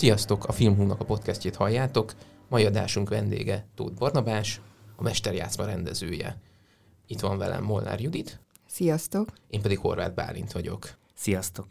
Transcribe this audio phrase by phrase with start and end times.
[0.00, 0.44] Sziasztok!
[0.44, 2.14] A Filmhúnak a podcastjét halljátok.
[2.48, 4.60] Mai adásunk vendége Tóth Barnabás,
[4.96, 6.36] a Mesterjátszma rendezője.
[7.06, 8.40] Itt van velem Molnár Judit.
[8.66, 9.28] Sziasztok!
[9.48, 10.90] Én pedig Horváth Bálint vagyok.
[11.14, 11.66] Sziasztok!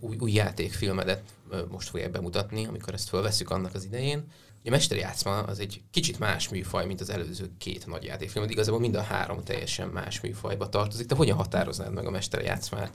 [0.00, 1.22] Új, új játékfilmedet
[1.70, 4.24] most fogják bemutatni, amikor ezt felveszük annak az idején.
[4.64, 8.50] A Mesterjátszma az egy kicsit más műfaj, mint az előző két nagy játékfilm.
[8.50, 11.06] Igazából mind a három teljesen más műfajba tartozik.
[11.06, 12.92] Te hogyan határoznád meg a Mesterjátszmát?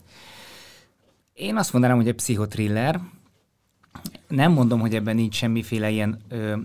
[1.33, 3.01] Én azt mondanám, hogy egy pszichotriller.
[4.27, 6.55] Nem mondom, hogy ebben nincs semmiféle ilyen ö,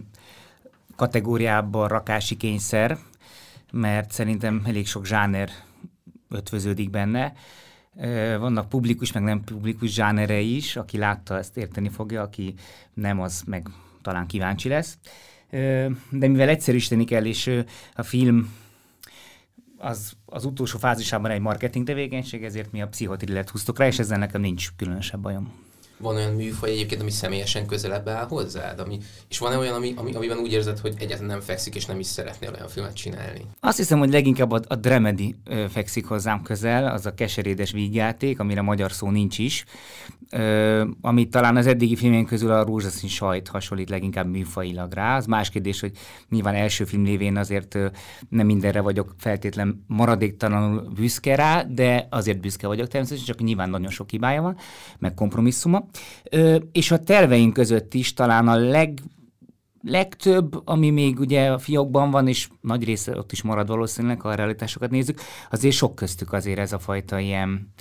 [0.96, 2.98] kategóriában rakási kényszer,
[3.72, 5.50] mert szerintem elég sok zsáner
[6.28, 7.32] ötvöződik benne.
[8.38, 12.54] Vannak publikus, meg nem publikus zsánere is, aki látta, ezt érteni fogja, aki
[12.94, 13.68] nem, az meg
[14.02, 14.98] talán kíváncsi lesz.
[16.10, 17.62] De mivel egyszerűsíteni kell, és
[17.94, 18.54] a film
[19.76, 24.18] az, az utolsó fázisában egy marketing tevékenység, ezért mi a pszichotrillet húztok rá, és ezzel
[24.18, 25.67] nekem nincs különösebb bajom
[25.98, 28.80] van olyan műfaj egyébként, ami személyesen közelebb áll hozzád?
[28.80, 31.98] Ami, és van-e olyan, ami, ami, amiben úgy érzed, hogy egyáltalán nem fekszik, és nem
[31.98, 33.44] is szeretnél olyan filmet csinálni?
[33.60, 35.34] Azt hiszem, hogy leginkább a, a Dramedy
[35.68, 39.64] fekszik hozzám közel, az a keserédes vígjáték, amire magyar szó nincs is,
[40.30, 45.16] ö, ami talán az eddigi filmén közül a rózsaszín sajt hasonlít leginkább műfajilag rá.
[45.16, 45.92] Az más kérdés, hogy
[46.28, 47.86] nyilván első film lévén azért ö,
[48.28, 53.90] nem mindenre vagyok feltétlen maradéktalanul büszke rá, de azért büszke vagyok természetesen, csak nyilván nagyon
[53.90, 54.56] sok hibája van,
[54.98, 55.86] meg kompromisszuma.
[56.72, 59.00] És a terveink között is talán a leg
[59.82, 64.28] legtöbb, ami még ugye a fiókban van, és nagy része ott is marad valószínűleg, ha
[64.28, 67.72] a realitásokat nézzük, azért sok köztük azért ez a fajta ilyen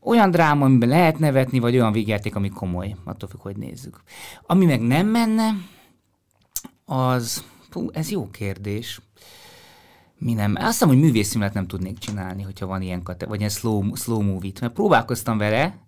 [0.00, 4.02] olyan dráma, amiben lehet nevetni, vagy olyan végjáték, ami komoly, attól függ, hogy nézzük.
[4.42, 5.50] Ami meg nem menne,
[6.84, 9.00] az, hú, ez jó kérdés.
[10.18, 10.54] Mi nem?
[10.54, 14.20] Azt hiszem, hogy művészfilmet nem tudnék csinálni, hogyha van ilyen kate- vagy ilyen slow, slow
[14.20, 15.78] movie-t, mert próbálkoztam vele,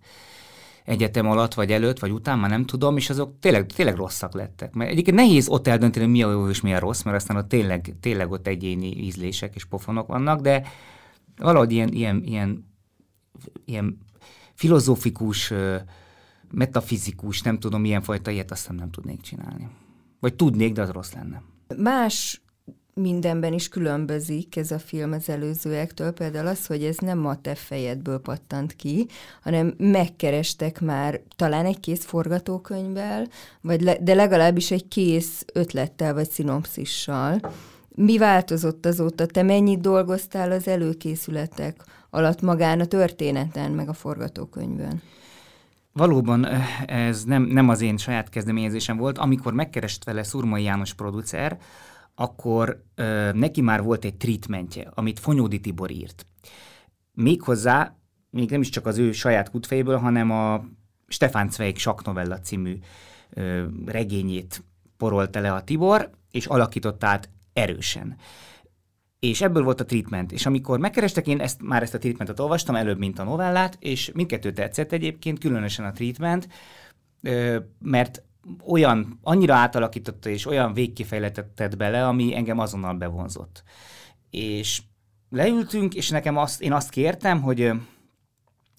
[0.85, 4.73] egyetem alatt, vagy előtt, vagy után, már nem tudom, és azok tényleg, tényleg rosszak lettek.
[4.73, 7.47] Mert egyébként nehéz ott eldönteni, mi a jó és mi a rossz, mert aztán ott
[7.47, 10.67] tényleg, tényleg ott egyéni ízlések és pofonok vannak, de
[11.37, 12.65] valahogy ilyen, ilyen, ilyen,
[13.65, 13.97] ilyen
[14.53, 15.53] filozófikus,
[16.51, 19.69] metafizikus, nem tudom, milyen fajta ilyet aztán nem tudnék csinálni.
[20.19, 21.41] Vagy tudnék, de az rossz lenne.
[21.77, 22.41] Más
[23.01, 27.55] mindenben is különbözik ez a film az előzőektől, például az, hogy ez nem a te
[27.55, 29.07] fejedből pattant ki,
[29.41, 33.27] hanem megkerestek már talán egy kész forgatókönyvvel,
[33.61, 37.39] vagy le, de legalábbis egy kész ötlettel vagy szinopszissal.
[37.95, 39.25] Mi változott azóta?
[39.25, 45.01] Te mennyit dolgoztál az előkészületek alatt magán a történeten, meg a forgatókönyvön?
[45.93, 49.17] Valóban eh, ez nem, nem az én saját kezdeményezésem volt.
[49.17, 51.57] Amikor megkerest vele Szurmai János producer,
[52.15, 56.25] akkor ö, neki már volt egy treatmentje, amit Fonyódi Tibor írt.
[57.13, 57.95] Méghozzá,
[58.29, 60.65] még nem is csak az ő saját kutfejéből, hanem a
[61.07, 62.77] Stefán Zweig Saknovella című
[63.29, 64.63] ö, regényét
[64.97, 68.15] porolta le a Tibor, és alakította át erősen.
[69.19, 70.31] És ebből volt a treatment.
[70.31, 74.11] És amikor megkerestek, én ezt, már ezt a treatmentet olvastam, előbb, mint a novellát, és
[74.13, 76.47] mindkettő tetszett egyébként, különösen a treatment,
[77.79, 78.23] mert
[78.67, 83.63] olyan, annyira átalakította és olyan végkifejletet bele, ami engem azonnal bevonzott.
[84.29, 84.81] És
[85.29, 87.71] leültünk, és nekem azt, én azt kértem, hogy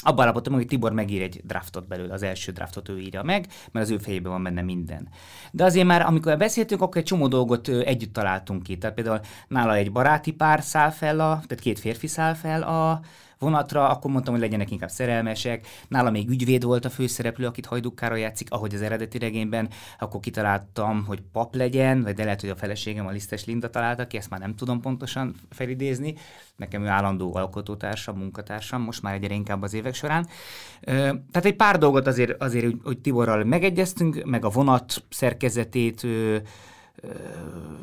[0.04, 3.86] abban állapodtam, hogy Tibor megír egy draftot belőle, az első draftot ő írja meg, mert
[3.86, 5.08] az ő fejében van benne minden.
[5.52, 8.78] De azért már, amikor beszéltünk, akkor egy csomó dolgot együtt találtunk ki.
[8.78, 13.00] Tehát például nála egy baráti pár száll fel, a, tehát két férfi száll fel a,
[13.42, 15.66] vonatra, akkor mondtam, hogy legyenek inkább szerelmesek.
[15.88, 21.04] Nála még ügyvéd volt a főszereplő, akit Hajdukkára játszik, ahogy az eredeti regényben, akkor kitaláltam,
[21.04, 24.30] hogy pap legyen, vagy de lehet, hogy a feleségem a Lisztes Linda találta ki, ezt
[24.30, 26.14] már nem tudom pontosan felidézni.
[26.56, 30.26] Nekem ő állandó alkotótársam, munkatársam, most már egyre inkább az évek során.
[30.84, 36.06] Tehát egy pár dolgot azért, azért hogy Tiborral megegyeztünk, meg a vonat szerkezetét,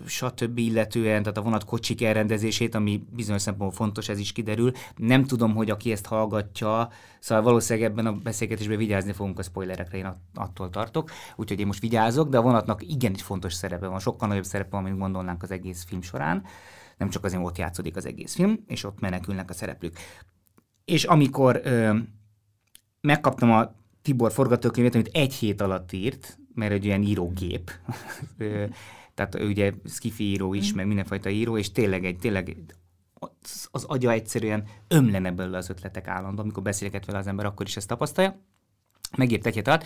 [0.06, 0.58] stb.
[0.58, 4.72] illetően, tehát a vonat kocsik elrendezését, ami bizonyos szempontból fontos, ez is kiderül.
[4.96, 6.90] Nem tudom, hogy aki ezt hallgatja,
[7.20, 11.82] szóval valószínűleg ebben a beszélgetésben vigyázni fogunk a spoilerekre, én attól tartok, úgyhogy én most
[11.82, 15.44] vigyázok, de a vonatnak igen egy fontos szerepe van, sokkal nagyobb szerepe van, mint gondolnánk
[15.44, 16.44] az egész film során.
[16.98, 19.98] Nem csak azért ott játszódik az egész film, és ott menekülnek a szereplők.
[20.86, 21.98] És amikor ö,
[23.02, 23.72] megkaptam a
[24.02, 27.72] Tibor forgatókönyvét, amit egy hét alatt írt, mert egy olyan írógép,
[29.20, 30.76] tehát ugye skifi író is, mm.
[30.76, 32.58] meg mindenfajta író, és tényleg egy, tényleg
[33.14, 37.66] az, az agya egyszerűen ömlene belőle az ötletek állandóan, amikor beszélget vele az ember, akkor
[37.66, 38.42] is ezt tapasztalja.
[39.18, 39.84] megírt egy hét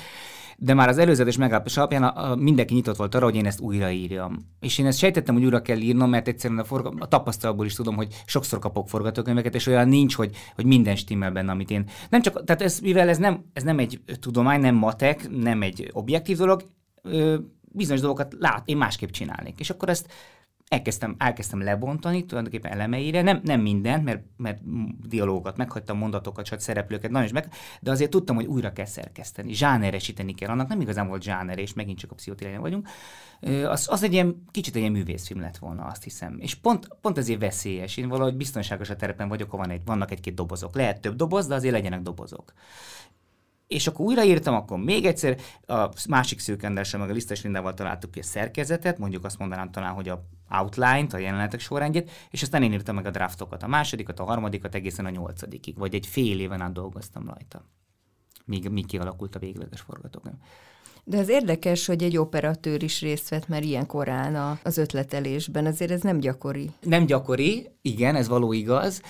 [0.58, 3.60] de már az előzetes megállapodás alapján a, a, mindenki nyitott volt arra, hogy én ezt
[3.60, 4.38] újraírjam.
[4.60, 7.74] És én ezt sejtettem, hogy újra kell írnom, mert egyszerűen a, forga, a tapasztalatból is
[7.74, 11.90] tudom, hogy sokszor kapok forgatókönyveket, és olyan nincs, hogy, hogy minden stimmel benne, amit én.
[12.10, 15.90] Nem csak, tehát ez, mivel ez nem, ez nem egy tudomány, nem matek, nem egy
[15.94, 16.70] objektív dolog,
[17.02, 17.38] ö,
[17.74, 19.60] bizonyos dolgokat lát, én másképp csinálnék.
[19.60, 20.14] És akkor ezt
[20.74, 24.60] elkezdtem, elkezdtem lebontani tulajdonképpen elemeire, nem, nem mindent, mert, mert
[25.08, 29.54] dialógokat meghagytam, mondatokat, csak szereplőket, nagyon is meg, de azért tudtam, hogy újra kell szerkeszteni,
[29.54, 32.88] zsáneresíteni kell, annak nem igazán volt zsáner, és megint csak a pszichotéren vagyunk.
[33.68, 36.38] Az, az egy ilyen, kicsit egy ilyen művészfilm lett volna, azt hiszem.
[36.40, 37.98] És pont, pont ezért veszélyes.
[37.98, 40.76] Én valahogy biztonságos a terepen vagyok, ha van egy, vannak egy-két dobozok.
[40.76, 42.54] Lehet több doboz, de azért legyenek dobozok
[43.74, 45.38] és akkor újraírtam, akkor még egyszer
[45.68, 49.94] a másik szőkendersen, meg a Lisztes Lindával találtuk ki a szerkezetet, mondjuk azt mondanám talán,
[49.94, 54.20] hogy a outline-t, a jelenetek sorrendjét, és aztán én írtam meg a draftokat, a másodikat,
[54.20, 57.66] a harmadikat egészen a nyolcadikig, vagy egy fél éven át dolgoztam rajta,
[58.46, 60.36] míg, míg kialakult a végleges forgatókönyv.
[61.06, 65.92] De az érdekes, hogy egy operatőr is részt vett már ilyen korán az ötletelésben, azért
[65.92, 66.70] ez nem gyakori.
[66.82, 69.02] Nem gyakori, igen, ez való igaz.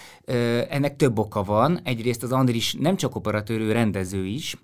[0.69, 1.79] Ennek több oka van.
[1.83, 4.57] Egyrészt az Andris nem csak operatőr, ő rendező is,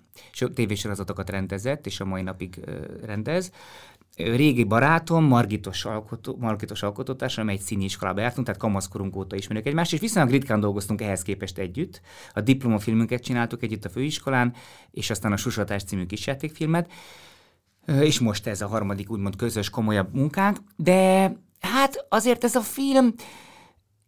[0.54, 2.60] tévésorozatokat rendezett, és a mai napig
[3.04, 3.50] rendez
[4.16, 9.92] régi barátom, Margitos, alkotó, Margitos alkotótársam, egy színi iskolába jártunk, tehát kamaszkorunk óta ismerjük egymást,
[9.92, 12.00] és viszonylag ritkán dolgoztunk ehhez képest együtt.
[12.32, 14.54] A diplomafilmünket csináltuk együtt a főiskolán,
[14.90, 16.92] és aztán a Susatás című kisjátékfilmet,
[17.86, 23.14] és most ez a harmadik úgymond közös, komolyabb munkánk, de hát azért ez a film,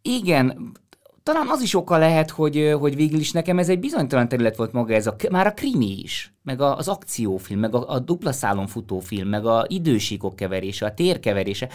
[0.02, 0.72] igen,
[1.22, 4.72] talán az is oka lehet, hogy, hogy végül is nekem ez egy bizonytalan terület volt
[4.72, 8.32] maga, ez a, már a krimi is, meg a, az akciófilm, meg a, a dupla
[8.32, 11.68] szálon futófilm, meg a idősíkok keverése, a tér keverése,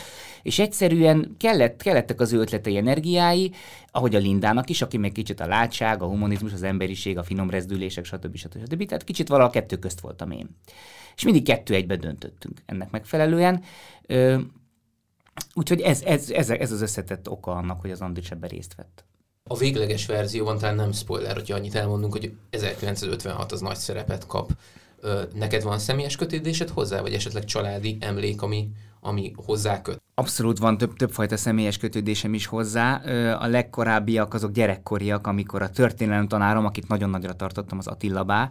[0.43, 3.51] és egyszerűen kellett, kellettek az ő ötletei, energiái,
[3.91, 7.49] ahogy a Lindának is, aki meg kicsit a látság, a humanizmus, az emberiség, a finom
[7.49, 8.35] rezdülések, stb.
[8.35, 8.59] stb.
[8.59, 8.85] stb.
[8.85, 10.49] Tehát kicsit valaha kettő közt voltam én.
[11.15, 13.63] És mindig kettő egybe döntöttünk ennek megfelelően.
[14.05, 14.37] Ö,
[15.53, 19.06] úgyhogy ez, ez, ez, ez az összetett oka annak, hogy az Andris ebben részt vett.
[19.47, 24.51] A végleges verzióban talán nem spoiler, hogyha annyit elmondunk, hogy 1956 az nagy szerepet kap.
[25.33, 28.69] Neked van személyes kötődésed hozzá, vagy esetleg családi emlék, ami,
[29.01, 30.01] ami hozzá köt?
[30.13, 32.95] Abszolút van több, többfajta személyes kötődésem is hozzá.
[33.33, 38.49] A legkorábbiak azok gyerekkoriak, amikor a történelem tanárom, akit nagyon nagyra tartottam, az Attila Bá,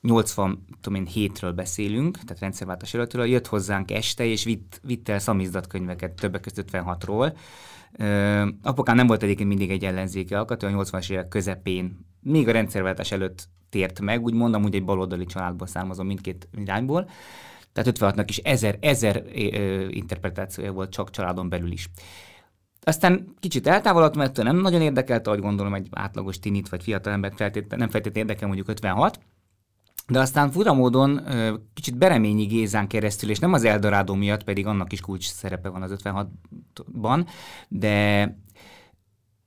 [0.00, 5.18] 80, tudom én, hétről beszélünk, tehát rendszerváltás előttől, jött hozzánk este, és vitt, vitt el
[5.18, 7.32] szamizdat könyveket, többek között 56-ról,
[8.62, 13.12] apukám nem volt egyébként mindig egy ellenzéki alkató, a 80-as évek közepén, még a rendszerváltás
[13.12, 17.08] előtt tért meg, úgy mondom, hogy egy baloldali családból származom mindkét irányból,
[17.72, 19.24] tehát 56-nak is ezer, ezer
[19.88, 21.90] interpretációja volt csak családon belül is.
[22.80, 27.78] Aztán kicsit eltávolodtam ettől, nem nagyon érdekelte, ahogy gondolom egy átlagos tinit vagy fiatalembert feltétlenül,
[27.78, 29.20] nem feltétlenül érdekel mondjuk 56,
[30.06, 31.20] de aztán furamódon
[31.74, 35.82] kicsit Bereményi Gézán keresztül, és nem az Eldorádó miatt, pedig annak is kulcs szerepe van
[35.82, 37.26] az 56-ban,
[37.68, 38.34] de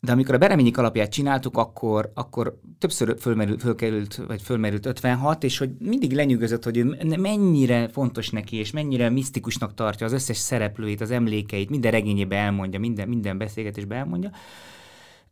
[0.02, 5.58] de amikor a Bereményik alapját csináltuk, akkor, akkor többször fölmerült, fölkerült, vagy fölmerült 56, és
[5.58, 11.02] hogy mindig lenyűgözött, hogy ő mennyire fontos neki, és mennyire misztikusnak tartja az összes szereplőit,
[11.02, 14.32] az emlékeit, minden regényébe elmondja, minden, minden beszélgetésbe elmondja.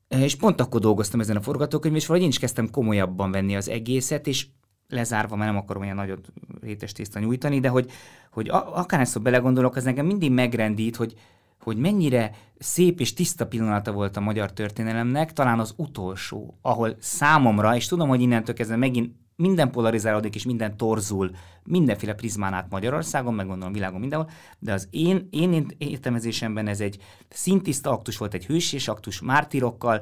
[0.08, 3.70] És pont akkor dolgoztam ezen a forgatókönyvön, és valahogy én is kezdtem komolyabban venni az
[3.70, 4.48] egészet, és
[4.90, 6.28] lezárva, mert nem akarom olyan nagyot
[6.62, 7.92] rétes tészta nyújtani, de hogy,
[8.32, 11.14] hogy akárhányszor belegondolok, az nekem mindig megrendít, hogy,
[11.60, 17.76] hogy mennyire szép és tiszta pillanata volt a magyar történelemnek, talán az utolsó, ahol számomra,
[17.76, 21.32] és tudom, hogy innentől kezdve megint minden polarizálódik és minden torzul,
[21.64, 24.30] mindenféle prizmán át Magyarországon, meg gondolom világon mindenhol,
[24.60, 26.98] de az én, én értelmezésemben ez egy
[27.30, 30.02] szintiszta aktus volt, egy hősés aktus mártírokkal,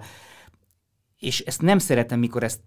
[1.20, 2.60] és ezt nem szeretem, mikor ezt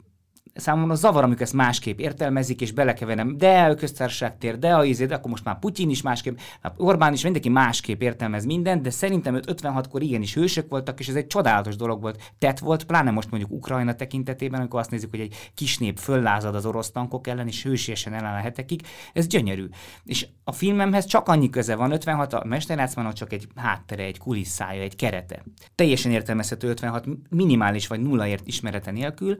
[0.58, 5.14] számomra zavar, amikor ezt másképp értelmezik, és belekeverem, de a köztársaság de a izé, de
[5.14, 6.38] akkor most már Putyin is másképp,
[6.76, 11.26] Orbán is, mindenki másképp értelmez mindent, de szerintem 56-kor igenis hősök voltak, és ez egy
[11.26, 12.32] csodálatos dolog volt.
[12.38, 16.54] Tett volt, pláne most mondjuk Ukrajna tekintetében, amikor azt nézzük, hogy egy kis nép föllázad
[16.54, 18.66] az orosz tankok ellen, és hősiesen ellen a
[19.12, 19.68] ez gyönyörű.
[20.04, 24.82] És a filmemhez csak annyi köze van, 56 a mesterjátszmának csak egy háttere, egy kulisszája,
[24.82, 25.42] egy kerete.
[25.74, 29.36] Teljesen értelmezhető 56 minimális vagy nulla ért ismerete nélkül,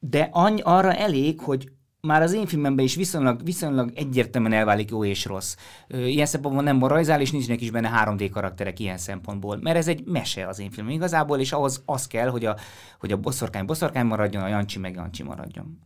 [0.00, 1.70] de annyi, arra elég, hogy
[2.06, 5.56] már az én filmemben is viszonylag, viszonylag egyértelműen elválik jó és rossz.
[5.88, 10.04] Ilyen szempontból nem moralizál, és nincsenek is benne 3D karakterek ilyen szempontból, mert ez egy
[10.04, 12.56] mese az én filmem igazából, és ahhoz az kell, hogy a,
[12.98, 15.78] hogy a boszorkány boszorkány maradjon, a Jancsi meg Jancsi maradjon.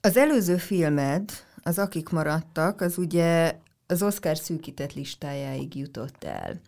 [0.00, 1.30] Az előző filmed,
[1.62, 6.60] az Akik maradtak, az ugye az Oscar szűkített listájáig jutott el.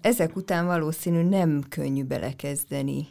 [0.00, 3.08] Ezek után valószínű nem könnyű belekezdeni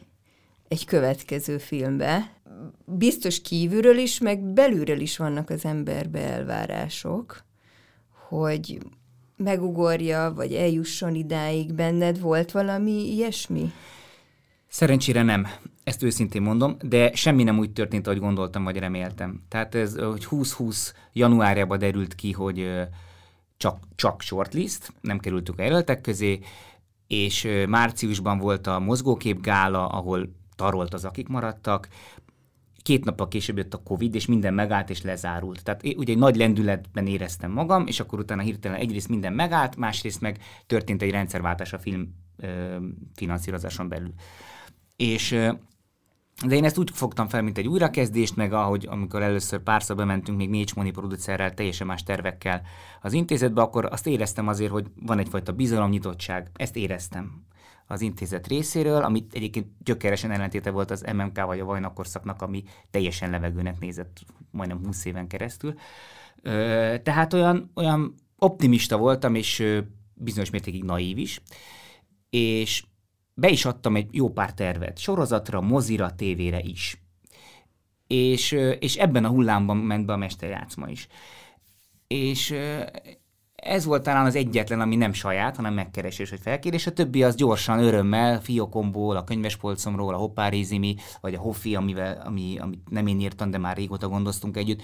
[0.69, 2.33] egy következő filmbe.
[2.85, 7.43] Biztos kívülről is, meg belülről is vannak az emberbe elvárások,
[8.27, 8.77] hogy
[9.38, 12.19] megugorja, vagy eljusson idáig benned.
[12.19, 13.71] Volt valami ilyesmi?
[14.67, 15.47] Szerencsére nem,
[15.83, 19.43] ezt őszintén mondom, de semmi nem úgy történt, ahogy gondoltam, vagy reméltem.
[19.47, 22.71] Tehát ez, hogy 2020 januárjában derült ki, hogy
[23.57, 26.39] csak, csak shortlist, nem kerültük a jelöltek közé,
[27.07, 30.29] és márciusban volt a mozgókép gála, ahol
[30.60, 31.88] tarolt az, akik maradtak,
[32.82, 35.63] két nappal később jött a Covid, és minden megállt és lezárult.
[35.63, 40.22] Tehát ugye egy nagy lendületben éreztem magam, és akkor utána hirtelen egyrészt minden megállt, másrészt
[40.22, 42.78] meg történt egy rendszerváltás a film ö,
[43.16, 44.13] finanszírozáson belül.
[44.96, 45.32] És
[46.46, 50.38] de én ezt úgy fogtam fel, mint egy újrakezdést, meg ahogy amikor először párszor bementünk
[50.38, 52.62] még négy Moni producerrel, teljesen más tervekkel
[53.01, 56.50] az intézetbe, akkor azt éreztem azért, hogy van egyfajta bizalomnyitottság.
[56.56, 57.44] Ezt éreztem
[57.91, 63.29] az intézet részéről, amit egyébként gyökeresen ellentéte volt az MMK vagy a vajnakorszaknak, ami teljesen
[63.29, 65.74] levegőnek nézett majdnem 20 éven keresztül.
[67.03, 69.81] Tehát olyan, olyan optimista voltam, és
[70.13, 71.41] bizonyos mértékig naív is,
[72.29, 72.84] és
[73.34, 77.01] be is adtam egy jó pár tervet, sorozatra, mozira, tévére is.
[78.08, 81.08] És, és ebben a hullámban ment be a mesterjátszma is.
[82.08, 82.55] És
[83.62, 86.88] ez volt talán az egyetlen, ami nem saját, hanem megkeresés vagy felkérés.
[86.88, 92.58] A többi az gyorsan, örömmel, fiókomból, a könyvespolcomról, a Hoppárizimi, vagy a Hoffi, amivel, ami,
[92.60, 94.82] amit nem én írtam, de már régóta gondoztunk együtt.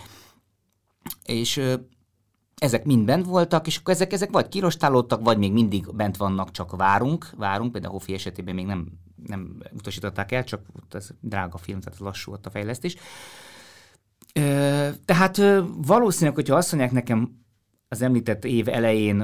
[1.25, 1.61] És
[2.57, 6.51] ezek mind bent voltak, és akkor ezek, ezek vagy kirostálódtak, vagy még mindig bent vannak,
[6.51, 8.87] csak várunk, várunk, például Hoffi esetében még nem,
[9.27, 12.95] nem utasították el, csak ez drága film, tehát lassú ott a fejlesztés.
[15.05, 15.41] Tehát
[15.85, 17.44] valószínűleg, hogyha azt mondják nekem
[17.95, 19.21] az említett év elején,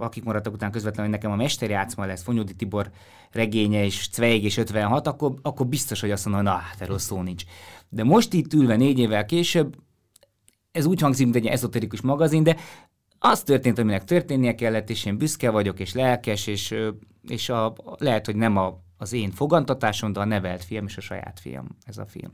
[0.00, 2.90] akik maradtak után közvetlenül, hogy nekem a mesterjátszma lesz, Fonyódi Tibor
[3.30, 7.22] regénye és Cveig és 56, akkor, akkor biztos, hogy azt mondom, na, hát erről szó
[7.22, 7.44] nincs.
[7.88, 9.76] De most itt ülve négy évvel később,
[10.70, 12.56] ez úgy hangzik, mint egy ezoterikus magazin, de
[13.18, 16.74] az történt, aminek történnie kellett, és én büszke vagyok, és lelkes, és,
[17.28, 21.00] és a, lehet, hogy nem a, az én fogantatásom, de a nevelt fiam és a
[21.00, 22.30] saját fiam ez a film.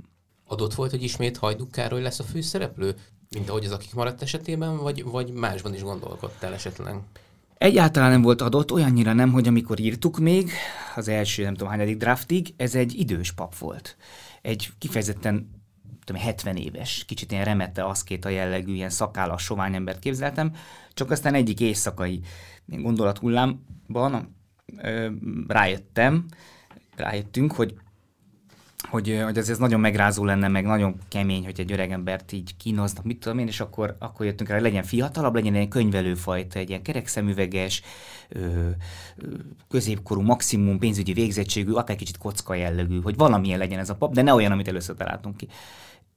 [0.47, 2.95] Adott volt, hogy ismét Hajduk Károly lesz a főszereplő,
[3.35, 6.97] mint ahogy az, akik maradt esetében, vagy, vagy másban is gondolkodtál esetleg?
[7.59, 10.51] Egyáltalán nem volt adott, olyannyira nem, hogy amikor írtuk még,
[10.97, 13.97] az első nem tudom hányadik draftig, ez egy idős pap volt.
[14.43, 15.63] Egy kifejezetten
[16.05, 17.83] tudom, 70 éves, kicsit ilyen remette
[18.23, 20.53] a jellegű, ilyen szakállas, sovány embert képzeltem,
[20.95, 22.21] csak aztán egyik éjszakai
[22.67, 24.37] gondolathullámban
[25.47, 26.25] rájöttem,
[26.97, 27.75] rájöttünk, hogy
[28.91, 32.57] hogy, hogy ez, ez nagyon megrázó lenne, meg nagyon kemény, hogy egy öreg embert így
[32.57, 36.59] kínoznak, mit tudom én, és akkor, akkor jöttünk rá, hogy legyen fiatalabb, legyen egy könyvelőfajta,
[36.59, 37.83] egy ilyen kerekszemüveges,
[39.69, 44.23] középkorú, maximum pénzügyi végzettségű, akár kicsit kocka jellegű, hogy valamilyen legyen ez a pap, de
[44.23, 45.49] ne olyan, amit először találtunk ki.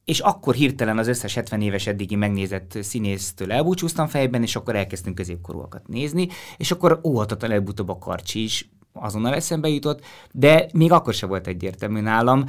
[0.05, 5.15] És akkor hirtelen az összes 70 éves eddigi megnézett színésztől elbúcsúztam fejben, és akkor elkezdtünk
[5.15, 11.13] középkorúakat nézni, és akkor óhatott előbb-utóbb a karcsi is azonnal eszembe jutott, de még akkor
[11.13, 12.45] se volt egyértelmű nálam,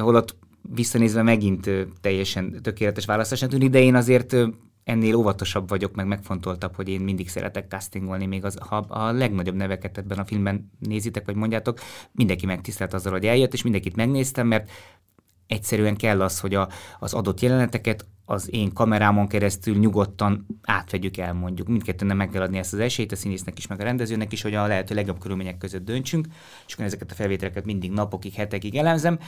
[0.00, 0.36] holott
[0.74, 4.36] visszanézve megint teljesen tökéletes választásnak tűnik, de én azért
[4.84, 9.54] ennél óvatosabb vagyok, meg megfontoltabb, hogy én mindig szeretek castingolni, még az, ha a legnagyobb
[9.54, 11.78] neveket ebben a filmben nézitek, vagy mondjátok,
[12.12, 14.70] mindenki megtisztelt azzal, hogy eljött, és mindenkit megnéztem, mert
[15.48, 21.32] egyszerűen kell az, hogy a, az adott jeleneteket az én kamerámon keresztül nyugodtan átvegyük el,
[21.32, 21.68] mondjuk.
[21.68, 24.54] Mindkettőnek meg kell adni ezt az esélyt, a színésznek is, meg a rendezőnek is, hogy
[24.54, 26.26] a lehető legjobb körülmények között döntsünk,
[26.66, 29.18] és akkor ezeket a felvételeket mindig napokig, hetekig elemzem.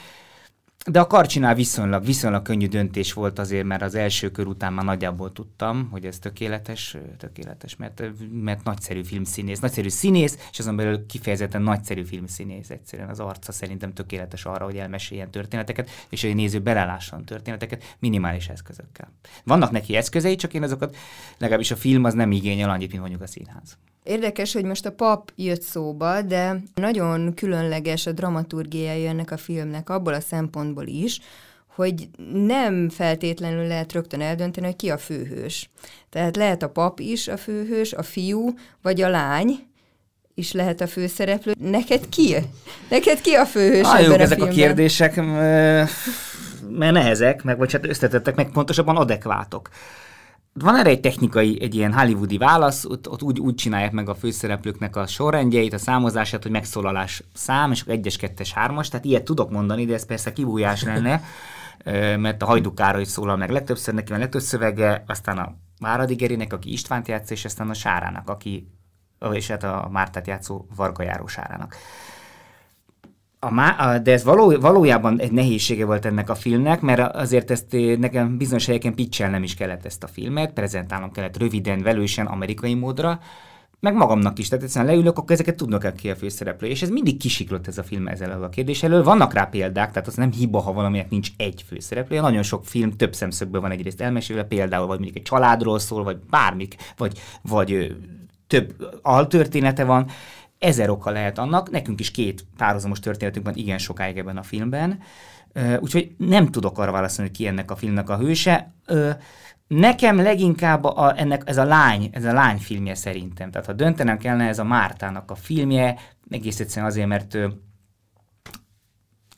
[0.86, 4.84] De a karcsinál viszonylag, viszonylag könnyű döntés volt azért, mert az első kör után már
[4.84, 11.06] nagyjából tudtam, hogy ez tökéletes, tökéletes, mert, mert nagyszerű filmszínész, nagyszerű színész, és azon belül
[11.06, 13.08] kifejezetten nagyszerű filmszínész egyszerűen.
[13.08, 18.48] Az arca szerintem tökéletes arra, hogy elmeséljen történeteket, és hogy a néző belelásson történeteket minimális
[18.48, 19.12] eszközökkel.
[19.44, 20.96] Vannak neki eszközei, csak én azokat,
[21.38, 23.78] legalábbis a film az nem igényel annyit, mint mondjuk a színház.
[24.02, 29.90] Érdekes, hogy most a pap jött szóba, de nagyon különleges a dramaturgiája ennek a filmnek
[29.90, 31.20] abból a szempontból is,
[31.74, 35.70] hogy nem feltétlenül lehet rögtön eldönteni, hogy ki a főhős.
[36.10, 39.68] Tehát lehet a pap is a főhős, a fiú, vagy a lány,
[40.34, 41.54] is lehet a főszereplő.
[41.58, 42.36] Neked ki?
[42.88, 44.48] Neked ki a főhős ah, ebben jó, a ezek filmben?
[44.48, 45.16] a kérdések,
[46.70, 49.68] mert nehezek, meg vagy hát összetettek, meg pontosabban adekvátok
[50.52, 54.14] van erre egy technikai, egy ilyen hollywoodi válasz, ott, ott úgy, úgy csinálják meg a
[54.14, 59.24] főszereplőknek a sorrendjeit, a számozását, hogy megszólalás szám, és akkor egyes, kettes, hármas, tehát ilyet
[59.24, 61.22] tudok mondani, de ez persze kibújás lenne,
[62.16, 66.52] mert a Hajduk Károly szólal meg legtöbbször, neki van legtöbb szövege, aztán a Váradi Gerinek,
[66.52, 68.70] aki Istvánt játsz, és aztán a Sárának, aki,
[69.32, 71.76] és hát a Mártát játszó Varga Járó Sárának.
[73.42, 77.50] A má, a, de ez való, valójában egy nehézsége volt ennek a filmnek, mert azért
[77.50, 82.26] ezt eh, nekem bizonyos helyeken pitchelnem is kellett ezt a filmet, prezentálnom kellett röviden, velősen,
[82.26, 83.20] amerikai módra,
[83.80, 86.68] meg magamnak is, tehát egyszerűen leülök, akkor ezeket tudnak ki a főszereplő.
[86.68, 89.02] És ez mindig kisiklott ez a film ezzel a kérdés elől.
[89.02, 92.20] Vannak rá példák, tehát az nem hiba, ha valaminek nincs egy főszereplő.
[92.20, 96.16] Nagyon sok film több szemszögből van egyrészt elmesélve, például vagy mondjuk egy családról szól, vagy
[96.30, 97.96] bármik, vagy, vagy
[98.46, 100.06] több altörténete van.
[100.60, 105.02] Ezer oka lehet annak, nekünk is két párhuzamos történetünk van igen sokáig ebben a filmben.
[105.80, 108.72] Úgyhogy nem tudok arra válaszolni, hogy ki ennek a filmnek a hőse.
[109.66, 113.50] Nekem leginkább a, ennek ez a lány, ez a lány filmje szerintem.
[113.50, 115.98] Tehát ha döntenem kellene, ez a Mártának a filmje,
[116.30, 117.36] egész egyszerűen azért, mert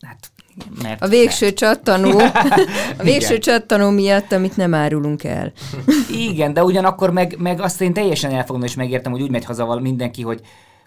[0.00, 0.30] hát
[0.82, 1.56] mert, a végső mert.
[1.56, 2.18] csattanó,
[2.98, 5.52] a végső csattanó miatt, amit nem árulunk el.
[6.10, 9.80] Igen, de ugyanakkor meg, meg azt én teljesen elfogom, és megértem, hogy úgy megy haza
[9.80, 10.40] mindenki, hogy,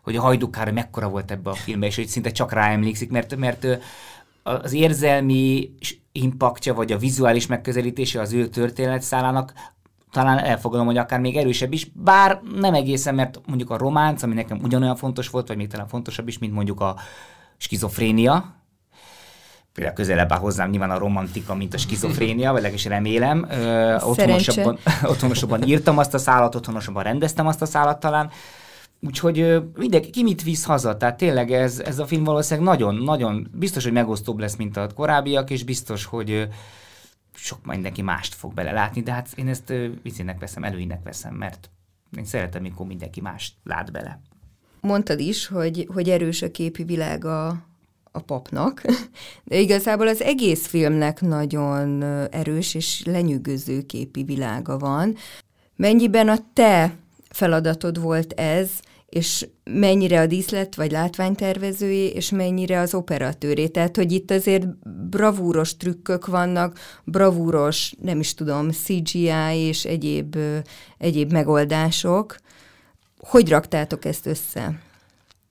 [0.05, 3.67] hogy a hajdukára mekkora volt ebbe a filmbe, és hogy szinte csak ráemlékszik, mert, mert
[4.43, 5.71] az érzelmi
[6.11, 9.53] impaktja, vagy a vizuális megközelítése az ő történetszálának
[10.11, 14.33] talán elfogadom, hogy akár még erősebb is, bár nem egészen, mert mondjuk a románc, ami
[14.33, 16.95] nekem ugyanolyan fontos volt, vagy még talán fontosabb is, mint mondjuk a
[17.57, 18.55] skizofrénia,
[19.73, 23.45] például közelebb áll hozzám nyilván a romantika, mint a skizofrénia, vagy legalábbis remélem.
[23.49, 24.77] Ö, otthonosabban,
[25.11, 28.29] otthonosabban írtam azt a szállat, otthonosabban rendeztem azt a szállat talán.
[29.05, 30.97] Úgyhogy mindenki, ki mit visz haza?
[30.97, 35.49] Tehát tényleg ez, ez a film valószínűleg nagyon-nagyon biztos, hogy megosztóbb lesz, mint a korábbiak,
[35.49, 36.47] és biztos, hogy
[37.35, 41.69] sok mindenki mást fog belelátni, de hát én ezt vizének veszem, előinek veszem, mert
[42.17, 44.21] én szeretem, mikor mindenki mást lát bele.
[44.81, 47.47] Mondtad is, hogy, hogy erős a képi világ a,
[48.11, 48.81] a papnak,
[49.43, 55.15] de igazából az egész filmnek nagyon erős és lenyűgöző képi világa van.
[55.75, 56.95] Mennyiben a te
[57.29, 58.69] feladatod volt ez,
[59.15, 63.67] és mennyire a díszlet vagy látványtervezői, és mennyire az operatőré.
[63.67, 64.67] Tehát, hogy itt azért
[65.09, 70.37] bravúros trükkök vannak, bravúros, nem is tudom, CGI és egyéb,
[70.97, 72.35] egyéb megoldások.
[73.17, 74.79] Hogy raktátok ezt össze?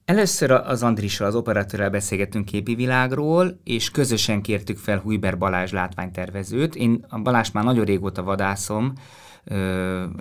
[0.05, 6.75] Először az Andrissal, az operatőrrel beszélgettünk képi világról, és közösen kértük fel Hújber Balázs látványtervezőt.
[6.75, 8.93] Én a Balázs már nagyon régóta vadászom,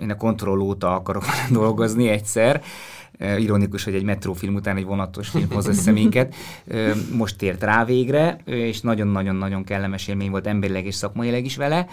[0.00, 2.62] én a kontroll óta akarok dolgozni egyszer,
[3.38, 6.34] ironikus, hogy egy metrófilm után egy vonatos film hoz össze minket.
[7.16, 11.86] Most tért rá végre, és nagyon-nagyon-nagyon kellemes élmény volt emberileg és szakmaileg is vele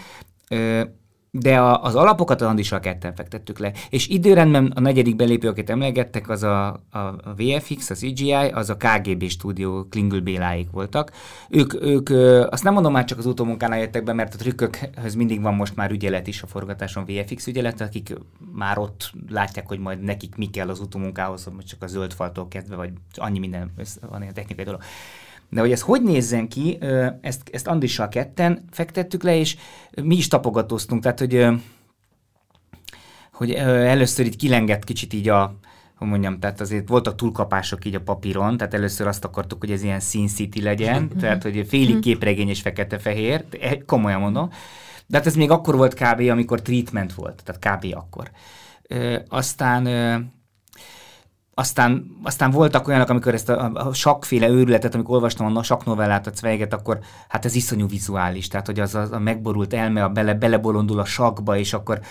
[1.33, 3.71] de a, az alapokat az Andissal ketten fektettük le.
[3.89, 8.69] És időrendben a negyedik belépő, akit emlegettek, az a, a, a VFX, a CGI, az
[8.69, 11.11] a KGB stúdió Klingül Béláik voltak.
[11.49, 12.09] Ők, ők
[12.51, 15.75] azt nem mondom már csak az utómunkánál jöttek be, mert a trükkökhöz mindig van most
[15.75, 18.13] már ügyelet is a forgatáson, VFX ügyelet, akik
[18.53, 22.47] már ott látják, hogy majd nekik mi kell az utómunkához, hogy csak a zöld faltól
[22.47, 23.71] kezdve, vagy annyi minden
[24.09, 24.81] van ilyen technikai dolog.
[25.51, 26.77] De hogy ez hogy nézzen ki,
[27.21, 29.55] ezt, ezt Andrissal ketten fektettük le, és
[30.03, 31.45] mi is tapogatóztunk, tehát hogy,
[33.33, 35.55] hogy először itt kilengett kicsit így a,
[35.95, 39.83] hogy mondjam, tehát azért voltak túlkapások így a papíron, tehát először azt akartuk, hogy ez
[39.83, 43.45] ilyen Sin City legyen, tehát hogy félig képregény és fekete-fehér,
[43.85, 44.49] komolyan mondom,
[45.07, 47.95] de hát ez még akkor volt kb., amikor treatment volt, tehát kb.
[47.95, 48.31] akkor.
[48.87, 49.87] Ö, aztán
[51.53, 56.31] aztán, aztán voltak olyanok, amikor ezt a, a sakféle őrületet, amikor olvastam a saknovellát, a
[56.31, 60.33] Cveiget, akkor hát ez iszonyú vizuális, tehát hogy az, az a megborult elme a bele,
[60.33, 62.01] belebolondul a sakba, és akkor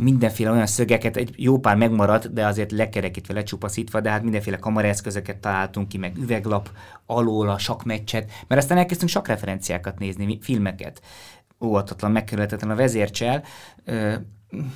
[0.00, 5.36] mindenféle olyan szögeket, egy jó pár megmaradt, de azért lekerekítve, lecsupaszítva, de hát mindenféle kameraeszközöket
[5.36, 6.70] találtunk ki, meg üveglap
[7.06, 11.00] alól a sakmeccset, mert aztán elkezdtünk sakreferenciákat nézni, filmeket.
[11.60, 13.44] Óvatatlan, megkerülhetetlen a vezércsel,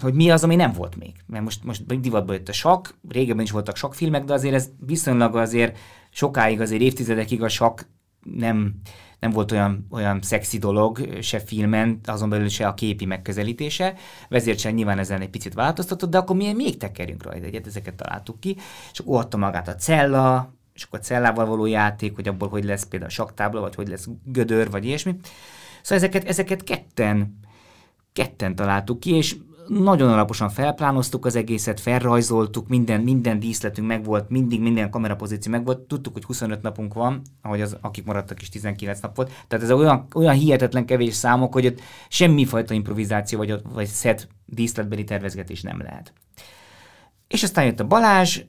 [0.00, 1.12] hogy mi az, ami nem volt még.
[1.26, 5.36] Mert most, most divatba jött a sakk, régebben is voltak filmek, de azért ez viszonylag
[5.36, 5.78] azért
[6.10, 7.80] sokáig, azért évtizedekig a sakk
[8.24, 8.74] nem,
[9.20, 13.94] nem volt olyan, olyan szexi dolog se filmen, azon belül se a képi megközelítése.
[14.28, 18.40] Vezércsel nyilván ezen egy picit változtatott, de akkor milyen még tekerünk rajta egyet, ezeket találtuk
[18.40, 18.56] ki.
[18.92, 22.64] És akkor adta magát a cella, és akkor a cellával való játék, hogy abból hogy
[22.64, 25.16] lesz például saktábla, vagy hogy lesz gödör, vagy ilyesmi.
[25.82, 27.38] Szóval ezeket, ezeket ketten,
[28.12, 29.36] ketten találtuk ki, és
[29.68, 36.12] nagyon alaposan felplánoztuk az egészet, felrajzoltuk, minden, minden díszletünk megvolt, mindig minden kamerapozíció megvolt, tudtuk,
[36.12, 40.06] hogy 25 napunk van, ahogy az, akik maradtak is 19 nap volt, tehát ez olyan,
[40.14, 46.12] olyan hihetetlen kevés számok, hogy ott semmifajta improvizáció vagy, vagy szed díszletbeli tervezgetés nem lehet.
[47.28, 48.40] És aztán jött a Balázs,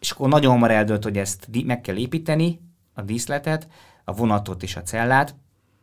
[0.00, 2.60] és akkor nagyon hamar eldölt, hogy ezt meg kell építeni,
[2.94, 3.68] a díszletet,
[4.04, 5.34] a vonatot és a cellát,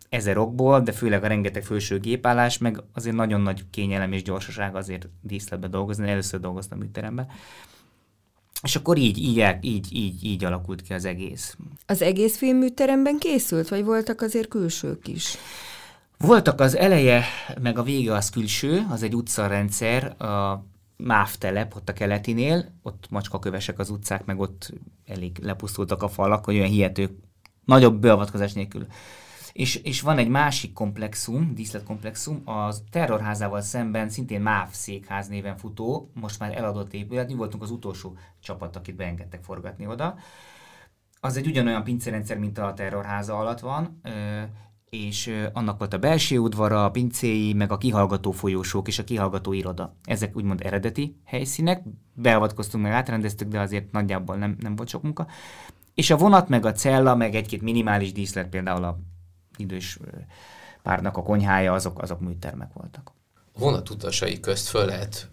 [0.09, 4.75] ezer okból, de főleg a rengeteg felső gépállás, meg azért nagyon nagy kényelem és gyorsaság
[4.75, 6.09] azért díszletbe dolgozni.
[6.09, 7.27] Először dolgoztam műteremben.
[8.63, 11.57] És akkor így, így, így, így, így alakult ki az egész.
[11.85, 15.37] Az egész filmműteremben készült, vagy voltak azért külsők is?
[16.17, 17.23] Voltak az eleje,
[17.61, 20.65] meg a vége az külső, az egy utcarendszer, a
[20.97, 24.73] Máv telep, ott a keletinél, ott macskakövesek az utcák, meg ott
[25.05, 27.17] elég lepusztultak a falak, hogy olyan hihető,
[27.65, 28.87] nagyobb beavatkozás nélkül.
[29.57, 36.11] És, és van egy másik komplexum, díszletkomplexum, az terrorházával szemben szintén MÁV székház néven futó,
[36.13, 40.17] most már eladott épület, mi voltunk az utolsó csapat, akit beengedtek forgatni oda.
[41.19, 44.01] Az egy ugyanolyan pincerendszer, mint a terrorháza alatt van,
[44.89, 49.53] és annak volt a belső udvara, a pincéi, meg a kihallgató folyósók és a kihallgató
[49.53, 49.95] iroda.
[50.03, 55.27] Ezek úgymond eredeti helyszínek, beavatkoztunk, meg átrendeztük, de azért nagyjából nem, nem volt sok munka.
[55.93, 58.99] És a vonat, meg a cella, meg egy-két minimális díszlet, például a
[59.59, 59.99] idős
[60.83, 63.11] párnak a konyhája, azok, azok műtermek voltak.
[63.53, 65.29] A vonat utasai közt föl lehet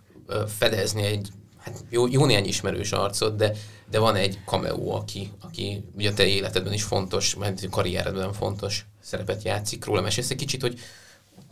[0.46, 3.52] fedezni egy hát jó, jó néhány ismerős arcot, de,
[3.90, 8.86] de van egy cameo, aki, aki ugye a te életedben is fontos, mert karrieredben fontos
[9.00, 9.84] szerepet játszik.
[9.84, 10.78] Róla mesélsz egy kicsit, hogy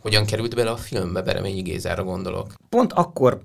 [0.01, 2.53] hogyan került bele a filmbe, Bereményi Gézára gondolok.
[2.69, 3.41] Pont akkor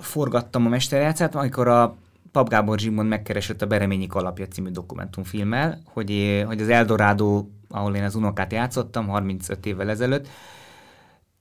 [0.00, 1.96] forgattam a mesterjátszát, amikor a
[2.32, 8.02] Pap Gábor Zsimon megkeresett a Bereményi Kalapja című dokumentumfilmmel, hogy, hogy az Eldorado, ahol én
[8.02, 10.28] az unokát játszottam 35 évvel ezelőtt,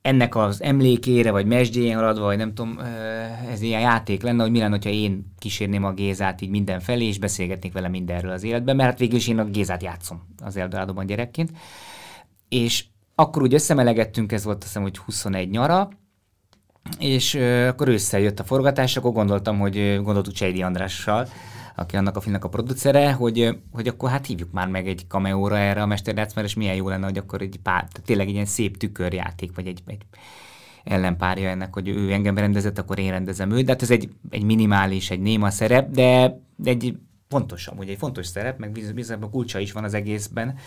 [0.01, 2.79] ennek az emlékére, vagy mesdjén haladva, vagy nem tudom,
[3.51, 7.19] ez ilyen játék lenne, hogy mi lenne, ha én kísérném a Gézát így mindenfelé, és
[7.19, 11.05] beszélgetnék vele mindenről az életben, mert hát végül is én a Gézát játszom az Eldorádóban
[11.05, 11.51] gyerekként.
[12.49, 12.85] És
[13.15, 15.89] akkor úgy összemelegettünk, ez volt azt hiszem, hogy 21 nyara,
[16.99, 21.27] és uh, akkor ősszel jött a forgatás, akkor gondoltam, hogy uh, gondoltuk Csejdi Andrással,
[21.79, 25.57] aki annak a filmnek a producere, hogy, hogy akkor hát hívjuk már meg egy kameóra
[25.57, 28.77] erre a mesterjátszmára, és milyen jó lenne, hogy akkor egy pár, tényleg egy ilyen szép
[28.77, 30.01] tükörjáték, vagy egy, egy
[30.83, 33.65] ellenpárja ennek, hogy ő engem rendezett, akkor én rendezem őt.
[33.65, 38.27] De hát ez egy, egy minimális, egy néma szerep, de egy fontos amúgy, egy fontos
[38.27, 40.57] szerep, meg bizony a kulcsa is van az egészben.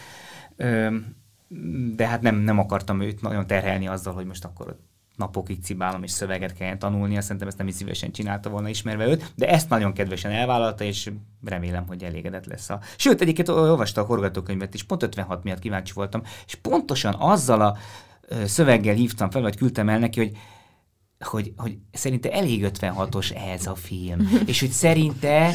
[1.96, 4.76] De hát nem, nem akartam őt nagyon terhelni azzal, hogy most akkor
[5.20, 9.32] napokig cibálom és szöveget kelljen tanulnia, szerintem ezt nem is szívesen csinálta volna ismerve őt,
[9.36, 11.10] de ezt nagyon kedvesen elvállalta, és
[11.44, 12.70] remélem, hogy elégedett lesz.
[12.70, 12.80] A...
[12.96, 17.76] Sőt, egyébként olvasta a forgatókönyvet is, pont 56 miatt kíváncsi voltam, és pontosan azzal a
[18.44, 20.36] szöveggel hívtam fel, vagy küldtem el neki, hogy
[21.24, 25.52] hogy, hogy szerinte elég 56-os ez a film, és hogy szerinte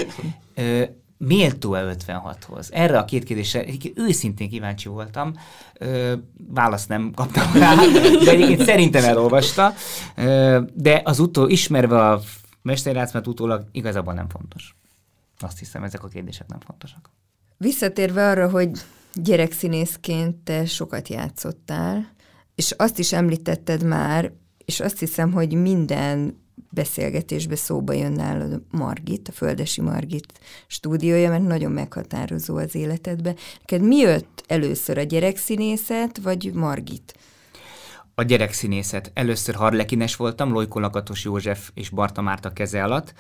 [0.55, 0.83] ö,
[1.25, 2.69] méltó-e 56-hoz?
[2.71, 5.33] Erre a két kérdésre őszintén kíváncsi voltam,
[5.73, 6.13] ö,
[6.47, 7.75] választ nem kaptam rá,
[8.23, 9.73] de egyébként szerintem elolvasta,
[10.15, 12.21] ö, de az utó, ismerve a
[12.61, 14.75] mesterjátszmát utólag igazából nem fontos.
[15.39, 17.09] Azt hiszem, ezek a kérdések nem fontosak.
[17.57, 18.71] Visszatérve arra, hogy
[19.13, 22.13] gyerekszínészként te sokat játszottál,
[22.55, 24.31] és azt is említetted már,
[24.65, 31.43] és azt hiszem, hogy minden beszélgetésbe szóba jön nálad Margit, a Földesi Margit stúdiója, mert
[31.43, 33.35] nagyon meghatározó az életedbe.
[33.59, 37.13] Neked mi jött először, a gyerekszínészet, vagy Margit?
[38.15, 39.11] A gyerekszínészet.
[39.13, 43.13] Először Harlekines voltam, Lojko Lakatos József és Barta Márta keze alatt,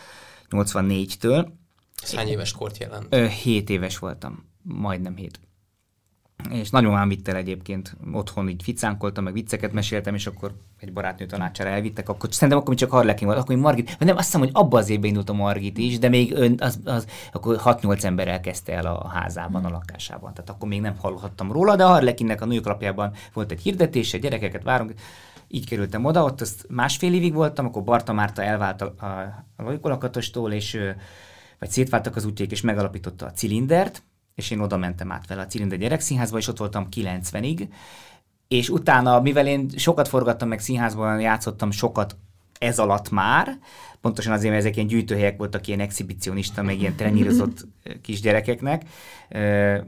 [0.49, 1.47] 84-től.
[2.03, 3.07] Ez hány éves kort jelent?
[3.09, 5.39] Ö, 7 éves voltam, majdnem 7
[6.51, 11.25] és nagyon vitt el egyébként, otthon így ficánkoltam, meg vicceket meséltem, és akkor egy barátnő
[11.25, 14.49] tanácsára elvittek, akkor szerintem akkor csak Harlekin volt, akkor Margit, vagy nem, azt hiszem, hogy
[14.53, 18.27] abban az évben indult a Margit is, de még ön, az, az, akkor 6-8 ember
[18.27, 22.41] elkezdte el a házában, a lakásában, tehát akkor még nem hallhattam róla, de a Harlekinnek
[22.41, 24.93] a nőklapjában volt egy hirdetése, gyerekeket várunk,
[25.47, 28.93] így kerültem oda, ott azt másfél évig voltam, akkor Barta Márta elvált a,
[29.55, 30.77] a, a és
[31.59, 34.03] vagy szétváltak az útjék, és megalapította a cilindert,
[34.35, 37.67] és én oda mentem át vele a Cilinder Gyerekszínházba, és ott voltam 90-ig,
[38.47, 42.17] és utána, mivel én sokat forgattam, meg színházban játszottam sokat
[42.59, 43.59] ez alatt már,
[44.05, 47.67] pontosan azért, mert ezek ilyen gyűjtőhelyek voltak, ilyen exhibicionista, meg ilyen trenírozott
[48.01, 48.81] kisgyerekeknek,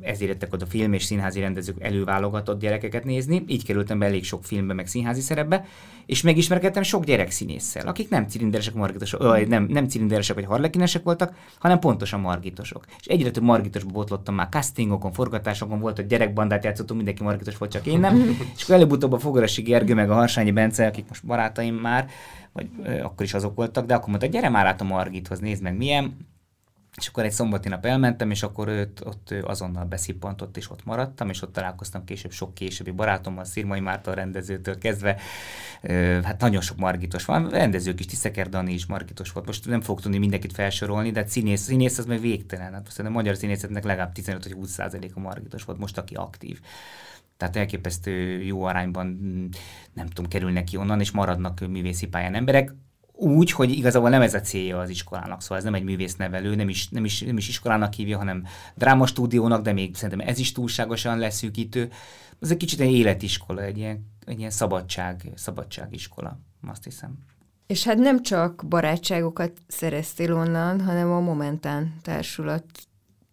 [0.02, 4.44] ezért jöttek oda film és színházi rendezők előválogatott gyerekeket nézni, így kerültem be elég sok
[4.44, 5.66] filmbe, meg színházi szerepbe,
[6.06, 11.34] és megismerkedtem sok gyerekszínésszel, akik nem cilinderesek, margitosok, vagy nem, nem cilinderesek vagy harlekinesek voltak,
[11.60, 12.86] hanem pontosan margitosok.
[13.00, 17.72] És egyre több margitosba botlottam már castingokon, forgatásokon volt, hogy gyerekbandát játszottunk, mindenki margitos volt,
[17.72, 18.38] csak én nem.
[18.56, 22.10] és akkor előbb-utóbb a Fogarasi Gergő, meg a Harsányi Bence, akik most barátaim már,
[22.58, 25.62] vagy ö, akkor is azok voltak, de akkor mondta, gyere már át a Margithoz, nézd
[25.62, 26.18] meg milyen,
[26.98, 31.30] és akkor egy szombati nap elmentem, és akkor őt ott azonnal beszippantott, és ott maradtam,
[31.30, 35.20] és ott találkoztam később sok későbbi barátommal, Szirmai Márta rendezőtől kezdve.
[36.24, 39.46] Hát nagyon sok margitos van, rendezők is, Tiszeker Dani is margitos volt.
[39.46, 42.74] Most nem fogok tudni mindenkit felsorolni, de színész, színész az meg végtelen.
[42.74, 46.60] Hát szerintem a magyar színészetnek legalább 15-20% a margitos volt most, aki aktív.
[47.38, 49.08] Tehát elképesztő jó arányban,
[49.94, 52.74] nem tudom, kerülnek ki onnan, és maradnak művészi pályán emberek
[53.18, 56.70] úgy, hogy igazából nem ez a célja az iskolának, szóval ez nem egy művésznevelő, nem
[56.70, 58.44] is, nem is, nem is iskolának hívja, hanem
[58.76, 61.90] drámastúdiónak, de még szerintem ez is túlságosan leszűkítő.
[62.42, 67.18] Ez egy kicsit egy életiskola, egy ilyen, egy ilyen szabadság, szabadságiskola, azt hiszem.
[67.68, 72.66] És hát nem csak barátságokat szereztél onnan, hanem a Momentán társulat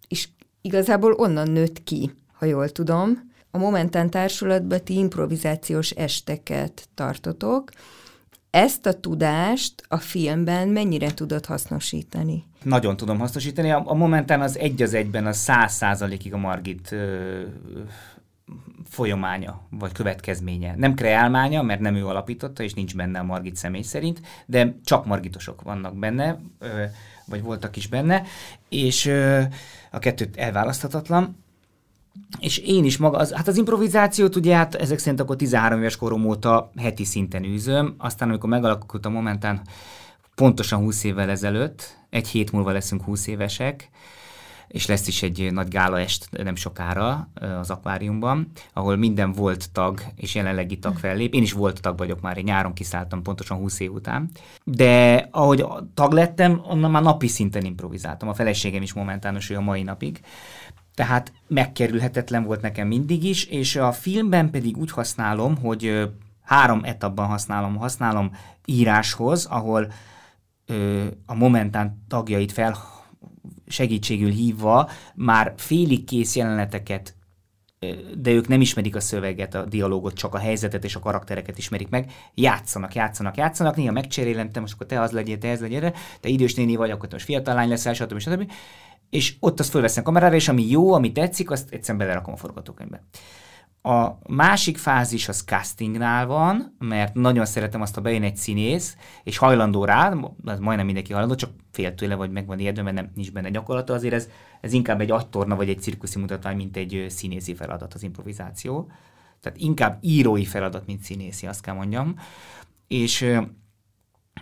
[0.09, 3.33] is igazából onnan nőtt ki, ha jól tudom.
[3.51, 7.71] A Momentán társulatban ti improvizációs esteket tartotok,
[8.55, 12.45] ezt a tudást a filmben mennyire tudod hasznosítani?
[12.63, 13.71] Nagyon tudom hasznosítani.
[13.71, 17.41] A, a momentán az egy az egyben a száz százalékig a Margit ö,
[18.85, 20.75] folyamánya, vagy következménye.
[20.77, 25.07] Nem kreálmánya, mert nem ő alapította, és nincs benne a Margit személy szerint, de csak
[25.07, 26.83] margitosok vannak benne, ö,
[27.27, 28.23] vagy voltak is benne,
[28.69, 29.43] és ö,
[29.91, 31.44] a kettőt elválaszthatatlan.
[32.39, 35.97] És én is maga, az, hát az improvizációt ugye hát ezek szerint akkor 13 éves
[35.97, 39.61] korom óta heti szinten űzöm, aztán amikor megalakult a momentán
[40.35, 43.91] pontosan 20 évvel ezelőtt, egy hét múlva leszünk 20 évesek,
[44.69, 47.29] és lesz is egy nagy gála est nem sokára
[47.61, 51.35] az akváriumban, ahol minden volt tag, és jelenlegi tag fellép.
[51.35, 54.31] Én is volt tag vagyok már, én nyáron kiszálltam pontosan 20 év után.
[54.65, 58.29] De ahogy tag lettem, onnan már napi szinten improvizáltam.
[58.29, 60.21] A feleségem is momentános, ő a mai napig.
[60.95, 66.11] Tehát megkerülhetetlen volt nekem mindig is, és a filmben pedig úgy használom, hogy
[66.43, 67.77] három etapban használom.
[67.77, 68.31] Használom
[68.65, 69.93] íráshoz, ahol
[71.27, 72.77] a momentán tagjait fel
[73.67, 77.15] segítségül hívva már félig kész jeleneteket
[78.19, 81.89] de ők nem ismerik a szöveget, a dialógot, csak a helyzetet és a karaktereket ismerik
[81.89, 85.95] meg, játszanak, játszanak, játszanak, néha megcserélem, te most akkor te az legyél, te ez legyél,
[86.21, 88.19] te idős néni vagy, akkor te most fiatal lány leszel, stb.
[88.19, 88.51] stb
[89.15, 93.03] és ott azt fölveszem kamerára, és ami jó, ami tetszik, azt egyszerűen belerakom a forgatókönyvbe.
[93.83, 99.37] A másik fázis az castingnál van, mert nagyon szeretem azt, ha bejön egy színész, és
[99.37, 103.11] hajlandó rá, az majdnem mindenki hajlandó, csak fél tőle, vagy meg van ijedve, mert nem,
[103.15, 104.29] nincs benne gyakorlata, azért ez,
[104.61, 108.91] ez inkább egy agytorna, vagy egy cirkuszi mutatvány, mint egy színészi feladat az improvizáció.
[109.41, 112.15] Tehát inkább írói feladat, mint színészi, azt kell mondjam.
[112.87, 113.27] És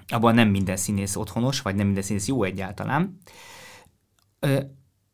[0.09, 3.19] abban nem minden színész otthonos, vagy nem minden színész jó egyáltalán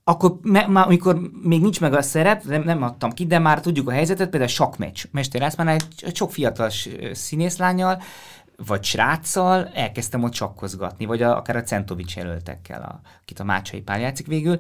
[0.05, 3.61] akkor me, már, amikor még nincs meg a szerep, nem, nem adtam ki, de már
[3.61, 5.05] tudjuk a helyzetet, például sakmeccs.
[5.11, 6.71] Mester Ászmánál egy sok fiatal
[7.13, 8.03] színészlányjal,
[8.67, 13.81] vagy sráccal elkezdtem ott csakkozgatni, vagy a, akár a Centovics jelöltekkel, a, akit a Mácsai
[13.81, 14.59] Pál játszik végül,